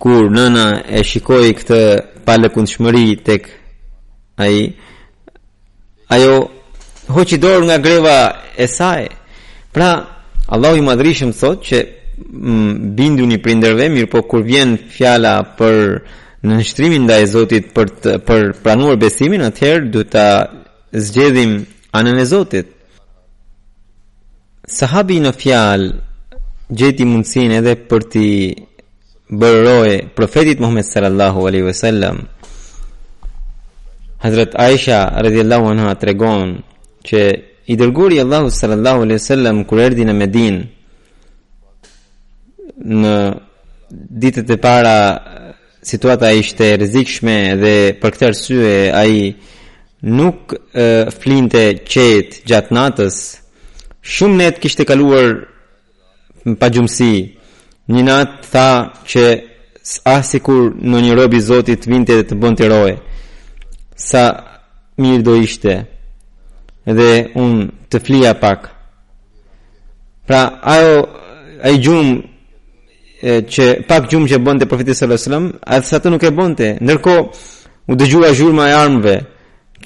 [0.00, 0.64] kur nëna
[0.98, 1.80] e shikoi këtë
[2.24, 3.50] palëkundshmëri tek
[4.46, 4.56] ai
[6.16, 6.36] ajo
[7.16, 8.18] hoqi dorë nga greva
[8.62, 9.02] e saj.
[9.76, 9.88] Pra,
[10.54, 15.76] Allahu i madhrishëm thot që mm, binduni prindërve, mirë po kur vjen fjala për
[16.48, 20.24] në nështrimin da e Zotit për, të, për pranuar besimin, atëherë du të
[21.08, 21.58] zgjedhim
[21.96, 22.72] anën e Zotit.
[24.70, 25.92] Sahabi në fjalë
[26.78, 28.26] gjeti mundësin edhe për ti
[29.30, 32.16] bërëroj profetit Muhammed sallallahu alaihi wa sallam
[34.18, 36.56] Hazret Aisha radhiyallahu anha të regon
[37.06, 37.20] që
[37.70, 40.56] i dërguri Allahu sallallahu alaihi wa sallam kur erdi në Medin
[43.02, 43.14] në
[44.20, 44.96] ditët e para
[45.86, 49.32] situata ishte shte dhe për këtër syve a i
[50.02, 50.54] nuk
[51.22, 53.16] flinte Qet gjatë natës
[54.02, 55.36] shumë net kishte kaluar
[56.58, 57.14] pa gjumësi
[57.94, 58.68] një natë tha
[59.10, 59.24] që
[60.14, 62.96] asi ah, kur në një robi zotit vinte dhe të bënd të roje,
[63.96, 64.22] sa
[65.02, 65.74] mirë do ishte
[66.98, 67.10] dhe
[67.42, 68.68] unë të flia pak.
[70.28, 70.42] Pra
[70.74, 70.92] ajo,
[71.66, 72.16] ajo gjumë
[73.52, 76.60] që pak gjumë që bënd të profetit së lëslem, atë sa të nuk e bënd
[76.60, 77.16] të, nërko
[77.90, 79.16] u dëgjua gjurma e armëve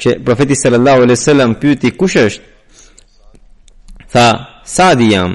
[0.01, 4.13] që profetit sallallahu alaihi wasallam pyeti kush është
[4.75, 5.33] tha di jam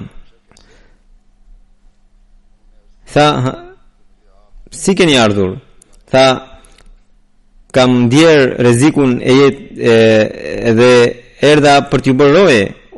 [3.14, 3.56] Tha,
[4.72, 5.56] si keni ardhur?
[6.12, 6.26] Tha,
[7.74, 9.96] kam ndjerë rezikun e jetë
[10.72, 10.92] edhe
[11.52, 12.46] erda për t'ju bërë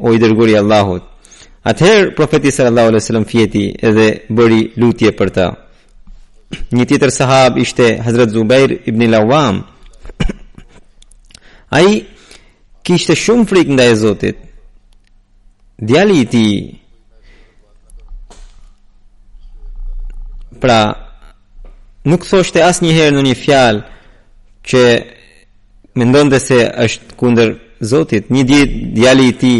[0.03, 1.05] o i dërguri Allahut.
[1.61, 5.45] Atëherë, profeti sallallahu alaihi wasallam fjeti edhe bëri lutje për ta.
[6.75, 9.61] Një tjetër sahab ishte Hazrat Zubair ibn Lawam.
[11.77, 12.01] Ai
[12.83, 14.39] kishte shumë frikë ndaj Zotit.
[15.81, 16.57] Djali i tij
[20.63, 20.81] pra
[22.11, 23.83] nuk thoshte asnjëherë në një fjalë
[24.69, 24.83] që
[25.99, 28.27] mendonte se është kundër Zotit.
[28.29, 29.59] Një ditë djali i tij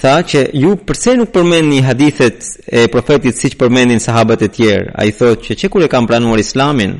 [0.00, 2.36] tha që ju pse nuk përmendni hadithet
[2.70, 4.90] e profetit siç përmendin sahabët e tjerë.
[5.00, 6.92] Ai thotë që çe kur e kanë pranuar Islamin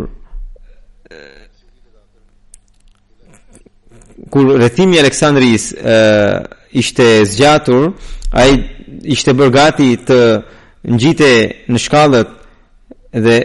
[4.32, 5.94] kur rëthimi Aleksandris e,
[6.82, 7.86] ishte zgjatur,
[8.36, 8.58] a i
[9.16, 10.18] ishte bërgati të
[10.98, 11.30] njite
[11.72, 12.34] në shkallët
[13.26, 13.36] dhe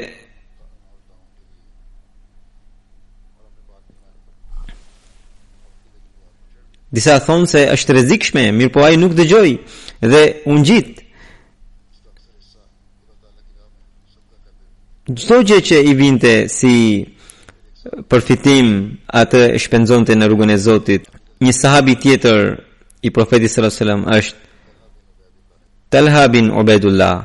[6.91, 9.49] disa thonë se është rezikshme, mirë po a i nuk dëgjoj
[10.11, 11.00] dhe unë gjitë
[15.09, 16.71] Gjdo gjë që i vinte si
[18.05, 18.67] përfitim
[19.09, 21.07] atë e shpenzonte në rrugën e Zotit.
[21.41, 22.53] Një sahab i tjetër
[23.01, 24.37] i Profetit sallallahu alajhi wasallam është
[25.89, 27.17] Talha bin Ubaydullah.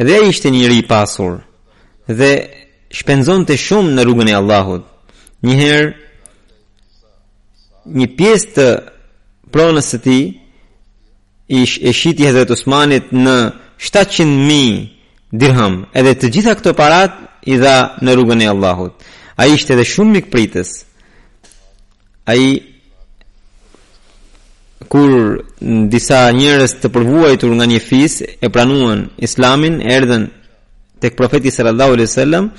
[0.00, 1.34] Dhe ai ishte një njeri i pasur
[2.08, 2.30] dhe
[2.94, 4.82] shpenzonte shumë në rrugën e Allahut.
[5.44, 5.92] Një herë
[8.00, 8.66] një pjesë të
[9.52, 10.24] pronës së tij
[11.52, 11.64] i
[12.00, 13.36] shiti Hazrat Usmanit në
[13.76, 14.84] 700 mijë
[15.38, 15.84] dirham.
[15.94, 17.12] Edhe të gjitha këto parat
[17.46, 19.04] i dha në rrugën e Allahut.
[19.36, 20.70] Ai ishte edhe shumë mik pritës.
[22.24, 22.48] Ai
[24.92, 25.12] kur
[25.92, 30.28] disa njerëz të përvuajtur nga një fis e pranuan Islamin, erdhën
[31.02, 32.50] tek profeti sallallahu alaihi wasallam.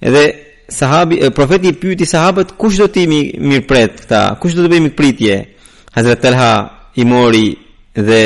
[0.00, 0.24] Edhe
[0.70, 4.22] sahabi e, profeti pyeti sahabët kush do të jemi mirëpret këta?
[4.42, 5.36] Kush do të bëjmë pritje
[5.96, 6.52] Hazrat Talha
[7.00, 7.52] i mori
[7.96, 8.22] dhe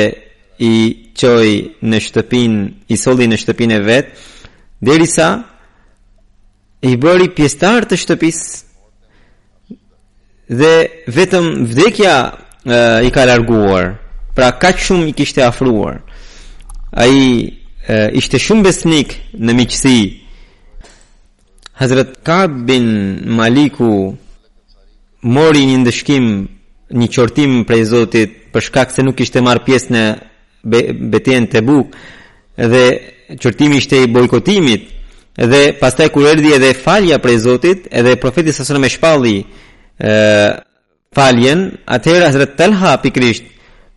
[0.63, 1.47] i qoj
[1.81, 2.55] në shtëpin,
[2.93, 4.11] i soli në shtëpin e vetë,
[4.85, 5.29] derisa
[6.85, 8.41] i bëri pjestar të shtëpis
[10.59, 10.73] dhe
[11.15, 12.13] vetëm vdekja
[13.05, 13.95] i ka larguar,
[14.37, 15.97] pra ka shumë i kishte afruar.
[16.93, 17.31] A i
[18.21, 19.99] ishte shumë besnik në miqësi.
[21.81, 22.85] Hazret Kab bin
[23.33, 23.89] Maliku
[25.23, 26.25] mori një ndëshkim
[26.99, 30.03] një qortim prej Zotit për shkak se nuk ishte marr pjesë në
[30.65, 31.95] betejën të buk
[32.61, 32.83] dhe
[33.41, 34.87] qërtimi ishte i bojkotimit
[35.41, 39.45] dhe pastaj kur erdi edhe falja prej Zotit edhe profetit sasun me shpalli e,
[41.15, 43.43] faljen atëherë Hazret Talha pikrisht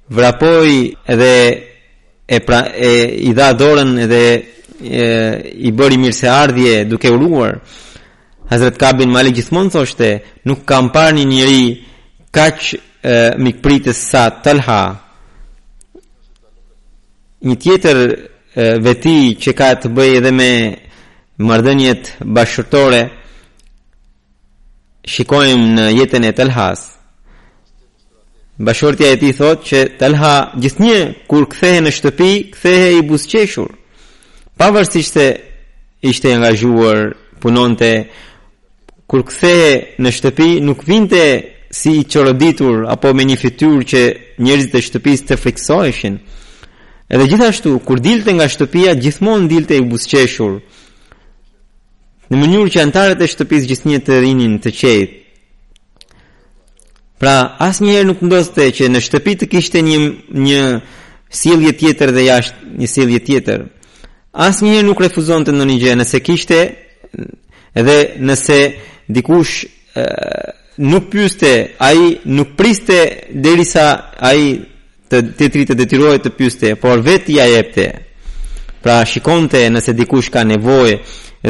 [0.08, 0.70] vrapoj
[1.12, 1.32] edhe
[2.28, 2.92] e, pra, e,
[3.28, 5.06] i dha dorën edhe e,
[5.68, 7.58] i bëri mirë se ardhje duke uruar
[8.50, 10.16] Hazret Kabin Malik gjithmonë thoshte
[10.48, 11.64] nuk kam parë një njëri
[12.34, 12.58] kaq
[13.36, 14.80] mikpritës sa Talha
[17.44, 17.98] një tjetër
[18.86, 20.48] veti që ka të bëj edhe me
[21.46, 22.04] mardënjet
[22.36, 23.02] bashkërtore
[25.12, 26.80] shikojmë në jetën e Talhas
[28.66, 33.70] bashkërtja e ti thot që Talha gjithë një kur këthehe në shtëpi këthehe i busqeshur
[34.94, 35.28] se
[36.10, 36.50] ishte nga
[37.42, 37.92] punonte
[39.10, 39.72] kur këthehe
[40.02, 41.22] në shtëpi nuk vinte
[41.78, 44.02] si i qërëbitur apo me një fitur që
[44.44, 46.16] njerëzit e shtëpis të friksoheshin
[47.10, 50.54] Edhe gjithashtu, kur dilte nga shtëpia, gjithmonë dilte i busqeshur,
[52.32, 55.20] në mënyrë që antarët e shtëpis gjithnjë një të rinin të qejtë.
[57.20, 57.34] Pra,
[57.68, 59.98] asë njëherë nuk ndoste që në shtëpi të kishte një,
[60.46, 60.62] një
[61.34, 63.66] silje tjetër dhe jashtë një silje tjetër.
[64.46, 66.58] Asë njëherë nuk refuzon të gjë, nëse kishte
[67.80, 67.98] edhe
[68.28, 68.58] nëse
[69.12, 69.64] dikush
[69.96, 70.04] e,
[70.90, 72.98] nuk pyeste, a i nuk priste
[73.34, 73.86] derisa
[74.28, 74.48] a i
[75.20, 77.86] të tjetrit të detyrohet të pyeste, por vetë ja jepte.
[78.82, 80.96] Pra shikonte nëse dikush ka nevojë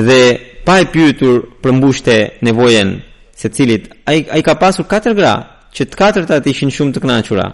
[0.06, 0.20] dhe
[0.66, 2.94] pa e pyetur përmbushte nevojën
[3.36, 3.88] se cilit.
[4.08, 5.34] Ai ai ka pasur katër gra,
[5.74, 7.46] që të katërta të ishin shumë të kënaqura.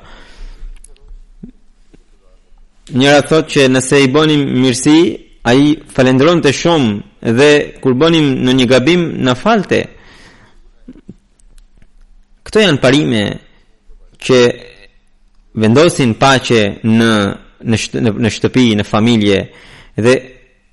[2.91, 4.99] Njëra thot që nëse i bonim mirësi,
[5.47, 7.51] a i falendron të shumë dhe
[7.81, 9.79] kur bonim në një gabim në falte.
[12.45, 13.23] Këto janë parime
[14.25, 14.39] që
[15.57, 17.11] vendosin paqe në
[17.71, 17.77] në
[18.25, 19.41] në shtëpi, në familje
[19.97, 20.13] dhe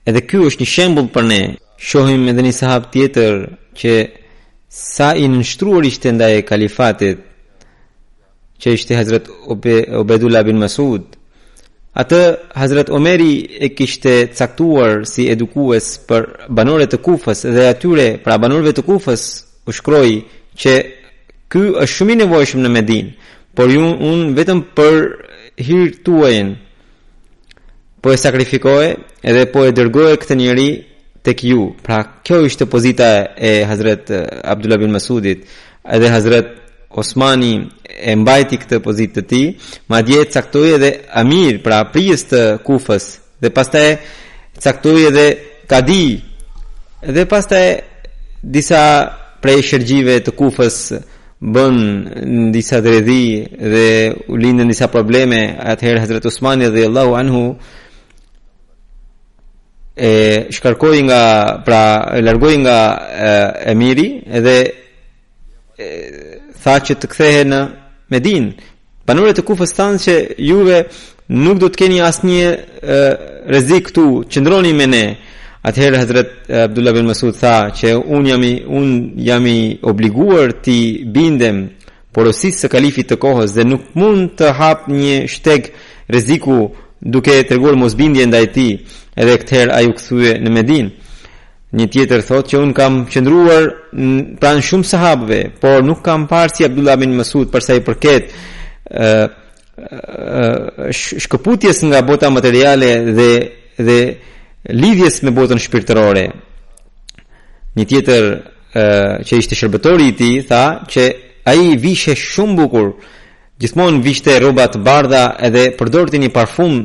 [0.08, 1.40] edhe ky është një shembull për ne.
[1.78, 3.36] Shohim edhe një sahab tjetër
[3.78, 3.92] që
[4.72, 7.20] sa i nështruar ishte ndaj e kalifatit
[8.62, 9.28] që ishte Hazret
[10.00, 11.12] Obedullah bin Masud
[12.02, 12.22] atë
[12.58, 18.74] Hazret Omeri e kishte caktuar si edukues për banore të kufës dhe atyre pra banorve
[18.78, 19.28] të kufës
[19.70, 20.10] u shkroj
[20.58, 20.74] që
[21.52, 23.27] ky është shumë i nevojshëm në Medinë
[23.58, 24.96] por ju un vetëm për
[25.66, 26.52] hir tuajin
[28.06, 28.92] po e sakrifikoj
[29.32, 30.68] edhe po e dërgoj këtë njeri
[31.26, 33.08] tek ju pra kjo ishte pozita
[33.50, 34.12] e Hazret
[34.54, 35.48] Abdullah bin Masudit
[35.98, 36.52] edhe Hazret
[37.02, 37.56] Osmani
[38.10, 39.48] e mbajti këtë pozitë të tij
[39.90, 40.92] madje caktoi edhe
[41.26, 43.10] Amir pra prijes të Kufës
[43.42, 43.88] dhe pastaj
[44.64, 45.26] caktoi edhe
[45.68, 46.06] Kadi
[47.16, 47.66] dhe pastaj
[48.56, 48.82] disa
[49.42, 50.78] prej shërgjive të Kufës
[51.38, 51.76] bën
[52.26, 53.88] në disa dredhi dhe
[54.30, 57.44] u lindë në disa probleme, atëherë Hazret Usmani dhe Allahu Anhu
[59.96, 60.14] e
[60.54, 61.22] shkarkoi nga
[61.66, 61.82] pra
[62.18, 64.08] e largoi nga e, emiri
[64.44, 64.58] dhe
[66.64, 67.62] tha që të kthehen në
[68.10, 68.50] Medin.
[69.08, 70.88] Banorët e Kufës thanë se juve
[71.30, 72.54] nuk do të keni asnjë
[73.52, 75.06] rrezik këtu, qëndroni me ne.
[75.68, 78.44] Atëherë Hazrat eh, Abdullah bin Mas'ud tha që un jam
[78.80, 78.92] un
[79.28, 80.80] jam i obliguar ti
[81.14, 81.58] bindem
[82.16, 85.72] porosisë së kalifit të kohës dhe nuk mund të hap një shteg
[86.12, 86.60] rreziku
[87.14, 88.72] duke treguar mosbindje ndaj tij.
[89.18, 90.92] Edhe kthehet ai u kthye në Medinë.
[91.78, 93.66] Një tjetër thot që un kam qëndruar
[94.40, 98.30] pranë shumë sahabëve, por nuk kam parë si Abdullah bin Mas'ud për sa i përket
[98.88, 99.28] ë uh,
[99.84, 103.30] uh, shkëputjes nga bota materiale dhe
[103.88, 104.00] dhe
[104.70, 106.26] lidhjes me botën shpirtërore.
[107.78, 111.04] Një tjetër ë që ishte shërbëtori i tij tha që
[111.48, 112.88] ai vishte shumë bukur.
[113.62, 116.84] Gjithmonë vishte rroba të bardha edhe përdorti një parfum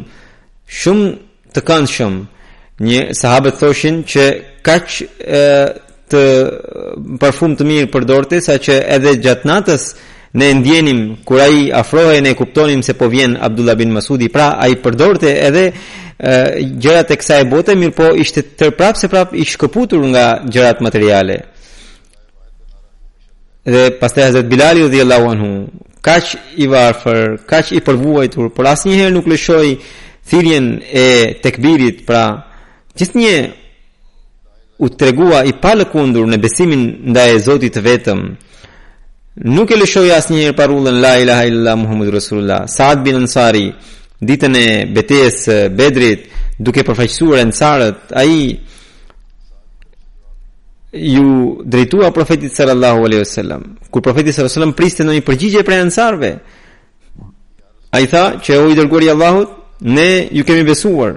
[0.83, 1.11] shumë
[1.55, 2.15] të këndshëm.
[2.87, 4.25] Një sahabë thoshin që
[4.65, 4.85] kaq
[5.27, 5.45] ë
[6.13, 6.23] të
[7.21, 9.85] parfum të mirë përdorti saqë edhe gjatë natës
[10.33, 14.79] Ne ndjenim kur ai afrohej ne kuptonim se po vjen Abdullah bin Masudi, pra ai
[14.81, 15.67] përdorte edhe
[16.79, 21.39] gjërat e kësaj bote, mirë po ishte tërprap se prap i shkëputur nga gjërat materiale.
[23.65, 26.21] Dhe pas të e Hazret Bilali dhe dhe anhu, hu,
[26.57, 29.77] i varfër, kach i përvuajtur, por asë njëherë nuk lëshoj
[30.29, 31.09] thirjen e
[31.43, 32.25] tekbirit, pra
[32.99, 33.37] gjithë një
[34.83, 38.21] u të regua i palë kundur në besimin nda e Zotit vetëm,
[39.55, 43.71] nuk e lëshoj asë njëherë parullën la ilaha illa Muhammed Rasulullah, Saad bin Ansari,
[44.23, 46.29] ditën e betejës së Bedrit
[46.63, 48.37] duke përfaqësuar ansarët ai
[50.93, 51.27] ju
[51.73, 56.33] drejtua profetit sallallahu alaihi wasallam kur profeti sallallahu alaihi wasallam priste ndonjë përgjigje për ansarëve
[57.99, 59.51] ai tha që o i dërguari i Allahut
[59.89, 61.13] ne ju kemi besuar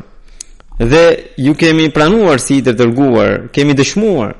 [0.80, 1.06] dhe
[1.46, 4.32] ju kemi pranuar si i dërguar kemi dëshmuar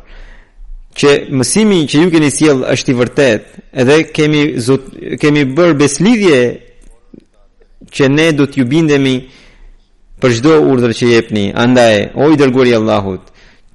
[1.00, 3.42] që mësimi që ju keni sjell është i vërtet
[3.84, 4.86] edhe kemi zot,
[5.22, 6.40] kemi bër beslidhje
[7.96, 9.16] që ne do t'ju bindemi
[10.22, 11.46] për çdo urdhër që jepni.
[11.64, 13.24] Andaj, o i dërguari i Allahut,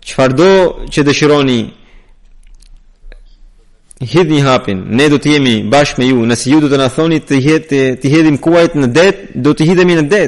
[0.07, 0.51] çfarë do
[0.93, 1.61] që dëshironi,
[4.13, 4.79] hidhni hapin.
[4.99, 6.19] Ne do të jemi bashkë me ju.
[6.31, 9.11] Nëse ju do të na thoni të jete, të hedhim kuajt në det,
[9.45, 10.25] do të hidhemi në det.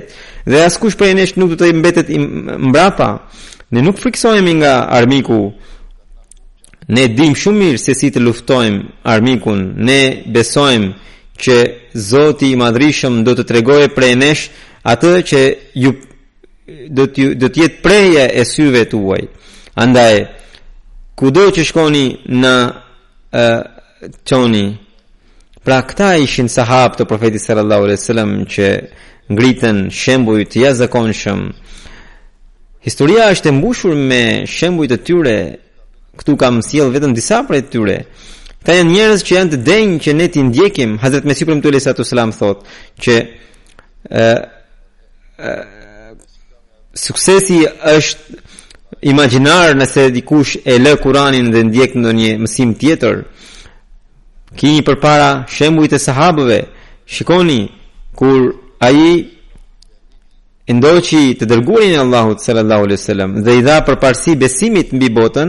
[0.50, 2.08] Dhe askush prej nesh nuk do të mbetet
[2.68, 3.10] mbrapa.
[3.72, 5.40] Ne nuk friksohemi nga armiku.
[6.94, 8.80] Ne dim shumë mirë se si të luftojmë
[9.14, 9.58] armikun.
[9.88, 10.00] Ne
[10.34, 10.90] besojmë
[11.38, 14.44] që Zoti i Madhrishëm do të tregojë prej nesh
[14.88, 15.40] atë që
[15.82, 15.92] ju
[16.96, 19.22] do të do të jetë preja e syve tuaj.
[19.74, 20.14] Andaj
[21.18, 22.06] kudo që shkoni
[22.42, 22.54] në
[24.26, 24.66] Toni,
[25.64, 28.66] pra këta ishin sahabët e Profetit sallallahu alaihi wasallam që
[29.32, 31.40] ngritën shembuj të jashtëzakonshëm.
[32.84, 34.22] Historia është e mbushur me
[34.56, 35.36] shembuj të tyre.
[36.18, 37.96] Ktu kam sjell vetëm disa prej tyre.
[38.62, 41.80] Ka janë njerëz që janë të denjë që ne ti ndjekim, Hazreti Mesih pun tole
[41.82, 43.16] sallallahu alajhi wasallam thotë që
[44.22, 44.26] ë
[45.38, 53.16] ë suksesi është imagjinar nëse dikush e lë Kur'anin dhe ndjek ndonjë mësim tjetër.
[54.56, 56.60] Ki një përpara shembujt e sahabëve.
[57.14, 57.60] Shikoni
[58.18, 58.38] kur
[58.84, 59.16] ai
[60.72, 65.48] ndoqi të dërguarin e Allahut sallallahu alajhi wasallam dhe i dha përparësi besimit mbi botën,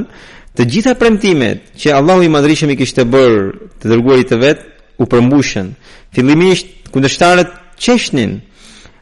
[0.58, 3.46] të gjitha premtimet që Allahu i madhrishëm i kishte bërë
[3.82, 4.60] të dërguarit të vet
[5.02, 5.72] u përmbushën.
[6.14, 7.50] Fillimisht kundërshtarët
[7.82, 8.40] qeshnin.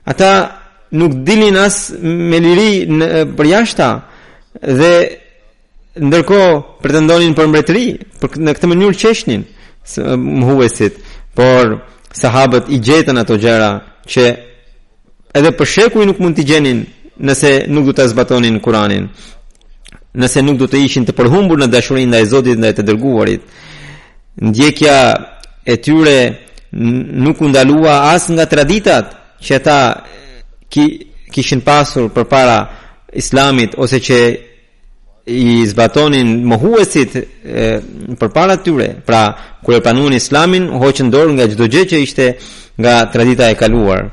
[0.05, 0.31] Ata
[0.95, 1.89] nuk dilin as
[2.31, 3.05] me liri në
[3.37, 3.89] përjashta
[4.79, 4.93] dhe
[6.07, 6.39] ndërko
[6.83, 7.85] pretendonin për mbretëri
[8.21, 9.41] për në këtë mënyrë qeshnin
[9.91, 10.01] së,
[10.41, 10.93] mhuesit
[11.35, 11.65] por
[12.21, 13.71] sahabët i gjetën ato gjera
[14.11, 14.23] që
[15.37, 16.79] edhe për shekuj nuk mund t'i gjenin
[17.27, 19.09] nëse nuk du t'a zbatonin Kuranin
[20.13, 23.41] nëse nuk do të ishin të përhumbur në dashurinë ndaj Zotit ndaj të dërguarit.
[24.41, 24.97] Ndjekja
[25.63, 26.17] e tyre
[26.71, 29.79] nuk u ndalua as nga traditat që ata
[30.71, 30.85] ki,
[31.33, 32.57] kishin pasur përpara
[33.13, 34.19] Islamit ose që
[35.31, 37.11] i zbatonin mohuesit
[38.19, 38.93] përpara tyre.
[39.05, 39.25] Pra,
[39.63, 42.27] kur e panuan Islamin, u hoqën dorë nga çdo gjë që ishte
[42.79, 44.09] nga tradita e kaluar.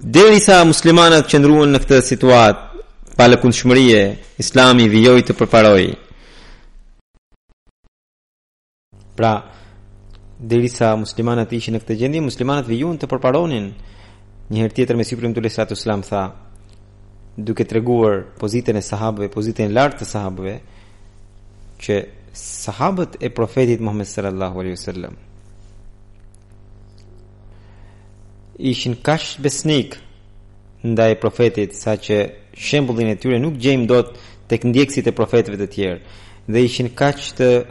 [0.00, 2.67] Derisa muslimanat qëndruan në këtë situatë,
[3.18, 3.50] pa lëkun
[4.38, 5.86] islami vijoi të përparoj.
[9.18, 9.32] Pra,
[10.38, 13.66] derisa sa muslimanat ishë në këtë gjendje, muslimanat vijun të përparonin.
[14.54, 16.20] Njëherë tjetër me si përëm të lesratu islam tha,
[17.36, 20.54] duke të reguar pozitën e sahabëve, pozitën e lartë të sahabëve,
[21.82, 21.96] që
[22.62, 25.14] sahabët e profetit Muhammed sallallahu alaihi wasallam
[28.70, 29.94] ishin kash besnik
[30.84, 32.18] ndaj profetit saqë
[32.58, 34.14] shembullin e tyre nuk gjejmë dot
[34.50, 37.66] tek ndjekësit e profetëve të tjerë dhe ishin kaq të eh,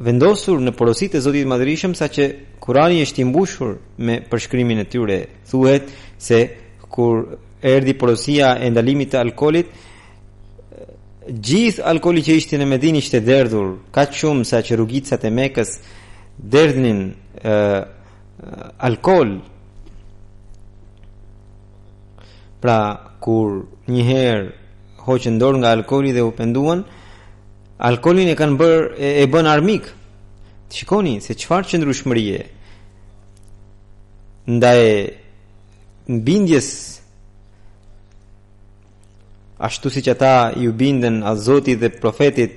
[0.00, 2.26] vendosur në porositë e Zotit Madhërisëm saqë
[2.60, 6.40] Kurani është i mbushur me përshkrimin e tyre thuhet se
[6.92, 9.72] kur erdhi porosia e ndalimit të alkoolit eh,
[11.30, 15.76] gjithë alkooli që ishte në Medinë ishte derdhur kaq shumë saqë rrugicat e Mekës
[16.56, 17.06] derdhnin
[17.44, 17.80] eh,
[18.90, 19.38] alkool
[22.60, 22.78] Pra
[23.24, 24.50] kur një herë
[25.06, 26.82] hoqën dorë nga alkoli dhe u penduan,
[27.88, 29.86] alkolin e kanë bër e bën armik.
[30.74, 32.40] Shikoni se çfarë qëndrueshmërie
[34.56, 34.82] ndaj
[36.24, 36.68] bindjes
[39.66, 42.52] ashtu siç ata i u bindën a Zotit dhe profetit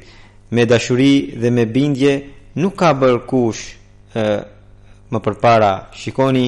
[0.52, 2.14] me dashuri dhe me bindje
[2.62, 3.64] nuk ka bër kush
[5.12, 6.46] më përpara shikoni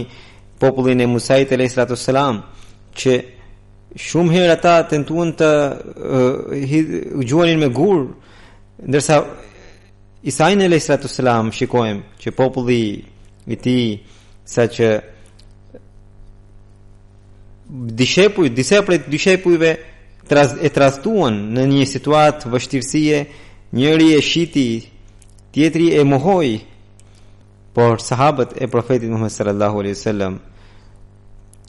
[0.60, 2.36] popullin e Musait alayhis salam
[3.00, 3.14] që
[3.96, 5.50] shumë herë ata tentuan të
[5.96, 8.02] uh, gjuanin me gur
[8.92, 9.22] ndërsa
[10.26, 12.86] Isa ibn Ali sallallahu alaihi wasallam shikojmë që populli
[13.46, 13.84] i tij
[14.54, 14.88] saqë
[17.98, 19.72] dishepuj disa prej dishepujve
[20.30, 23.20] tras, e trashtuan në një situatë vështirësie
[23.78, 24.66] njëri e shiti
[25.54, 26.54] tjetri e mohoi
[27.78, 30.34] por sahabët e profetit Muhammed sallallahu alaihi wasallam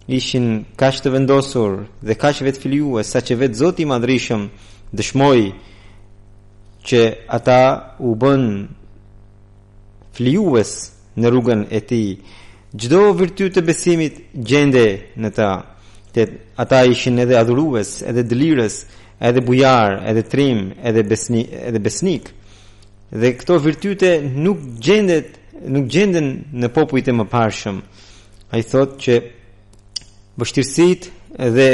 [0.08, 4.44] ishin kaq të vendosur dhe kaq vetë filiuar sa që vetë Zoti i Madhrishëm
[4.94, 5.50] dëshmoi
[6.86, 7.00] që
[7.36, 7.58] ata
[8.06, 8.44] u bën
[10.14, 10.72] flijues
[11.18, 12.02] në rrugën e ti.
[12.76, 14.84] Gjdo virtyt të besimit gjende
[15.22, 15.50] në ta,
[16.14, 16.22] të
[16.62, 18.76] ata ishin edhe adhurues, edhe dëlires,
[19.18, 22.30] edhe bujar, edhe trim, edhe, besnik edhe besnik.
[23.10, 25.34] Dhe këto virtyte nuk gjendet,
[25.66, 26.30] nuk gjenden
[26.62, 27.82] në popujt e më parshëm.
[28.52, 29.14] A i thot që
[30.40, 31.10] vështirësit
[31.56, 31.68] dhe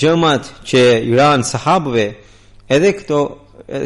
[0.00, 2.06] gjëmat që i ranë sahabëve,
[2.72, 3.18] edhe këto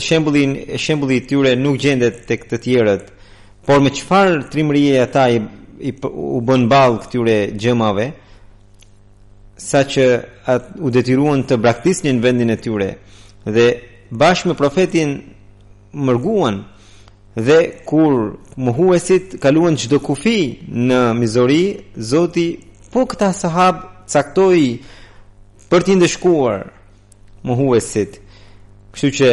[0.05, 3.05] shembullin shembulli i tyre nuk gjendet tek të tjerët,
[3.67, 5.43] por me çfarë trimërie ata i,
[5.91, 5.95] i
[6.35, 8.11] u bën ball këtyre gjëmave,
[9.61, 10.09] saqë
[10.49, 12.91] at u detyruan të braktisnin vendin e tyre
[13.55, 13.67] dhe
[14.21, 15.11] bashkë me profetin
[16.07, 16.63] mërguan
[17.47, 18.13] dhe kur
[18.57, 20.41] muhuesit kaluan çdo kufi
[20.89, 21.65] në mizori,
[22.11, 22.49] Zoti
[22.91, 23.77] Po këta sahab
[24.11, 24.81] caktoi
[25.71, 26.61] për t'i ndëshkuar
[27.47, 28.17] muhuesit.
[28.93, 29.31] Kështu që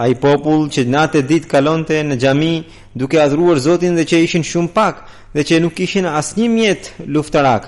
[0.00, 2.52] ai popull që natë ditë kalonte në xhami
[2.96, 5.02] duke adhuruar Zotin dhe që ishin shumë pak
[5.34, 6.82] dhe që nuk kishin asnjë mjet
[7.12, 7.66] luftarak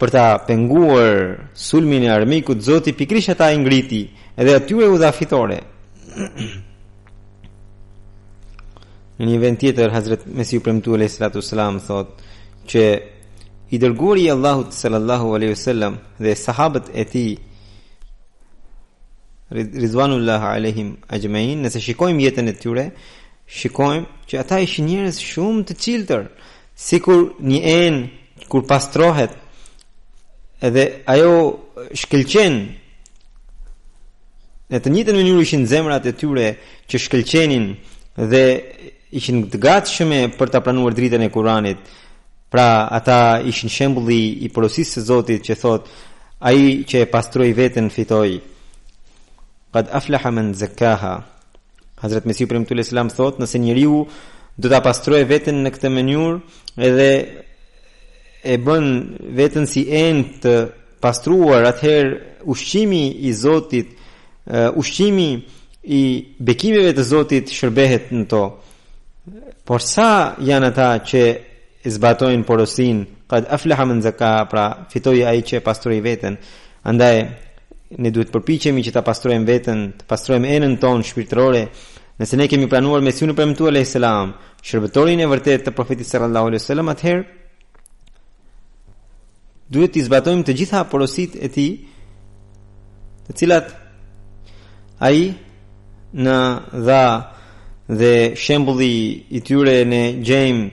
[0.00, 4.00] për ta penguar sulmin e armikut Zoti pikrisht ata i ngriti
[4.38, 5.58] edhe aty u dha fitore.
[9.18, 12.82] në një vend tjetër Hazreti Mesih premtuesi sallallahu alaihi wasallam thotë që
[13.70, 17.38] i dërguari i Allahut sallallahu alaihi wasallam dhe sahabët e tij
[19.84, 22.86] Rizwanullah alaihim ajmain nëse shikojmë jetën e tyre
[23.58, 26.22] shikojmë që ata ishin njerëz shumë të cilëtër
[26.88, 27.18] sikur
[27.50, 27.94] një en
[28.52, 29.32] kur pastrohet
[30.68, 31.34] edhe ajo
[32.02, 32.56] shkëlqen
[34.72, 36.48] në të njëjtën mënyrë ishin zemrat e tyre
[36.88, 37.66] që shkëlqenin
[38.32, 38.44] dhe
[39.18, 41.80] ishin të gatshëm për ta pranuar dritën e Kuranit
[42.50, 45.88] Pra ata ishin shembulli i porosisë së Zotit që thot
[46.48, 48.38] ai që e pastroi veten fitoi.
[49.74, 51.14] Qad aflaha man zakkaha.
[52.00, 53.98] Hazrat Mesih Premtul Islam thot nëse njeriu
[54.56, 56.30] do ta pastrojë veten në këtë mënyrë
[56.88, 57.10] edhe
[58.40, 58.86] e bën
[59.38, 60.54] veten si enë të
[61.04, 62.14] pastruar, atëherë
[62.48, 63.92] ushqimi i Zotit,
[64.52, 65.28] uh, ushqimi
[66.00, 66.02] i
[66.40, 68.42] bekimeve të Zotit shërbehet në to.
[69.68, 70.08] Por sa
[70.40, 71.22] janë ata që
[71.82, 76.38] e zbatojnë porosin kad aflaha min zaka pra fitoi ai që pastroi veten
[76.90, 77.16] andaj
[78.02, 81.62] ne duhet përpiqemi që ta pastrojmë veten të pastrojmë enën tonë shpirtërore
[82.18, 84.32] nëse ne kemi planuar misionin për mtu alay salam
[84.66, 87.18] shërbëtorin e vërtet të profetit sallallahu alaihi wasallam ather
[89.70, 91.70] duhet të zbatojmë të gjitha porosit e tij
[93.28, 93.66] të cilat
[95.08, 95.20] ai
[96.26, 96.38] na
[96.86, 97.04] dha
[97.98, 98.12] dhe
[98.44, 98.94] shembulli
[99.38, 100.64] i tyre në gjejmë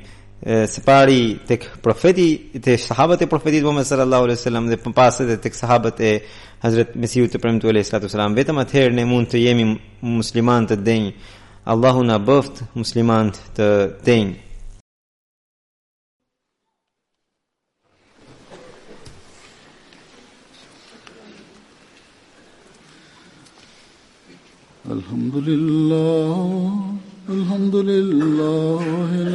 [0.45, 5.37] së pari tek profeti te sahabet e profetit Muhammed sallallahu alaihi wasallam dhe pas edhe
[5.41, 6.19] tek sahabet e
[6.61, 10.77] Hazrat Mesihut të premtu alaihi salatu wasalam vetëm atëherë ne mund të jemi musliman të
[10.85, 11.13] denj
[11.65, 14.33] Allahu na boft musliman të denj
[24.93, 26.59] Alhamdulillah
[27.33, 29.34] Alhamdulillah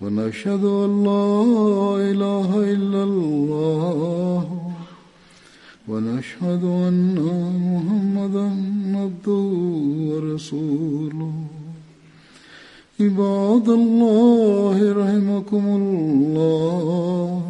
[0.00, 1.28] ونشهد أن لا
[1.96, 4.42] إله إلا الله
[5.88, 7.16] ونشهد أن
[7.72, 8.46] محمدا
[9.02, 9.44] عبده
[10.08, 11.32] ورسوله
[13.00, 17.42] عباد الله رحمكم الله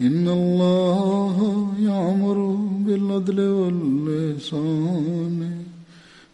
[0.00, 1.36] إن الله
[1.88, 2.38] يعمر
[2.86, 5.40] بالعدل واللسان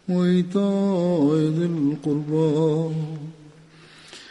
[0.09, 2.94] وإيتاء ذي القربى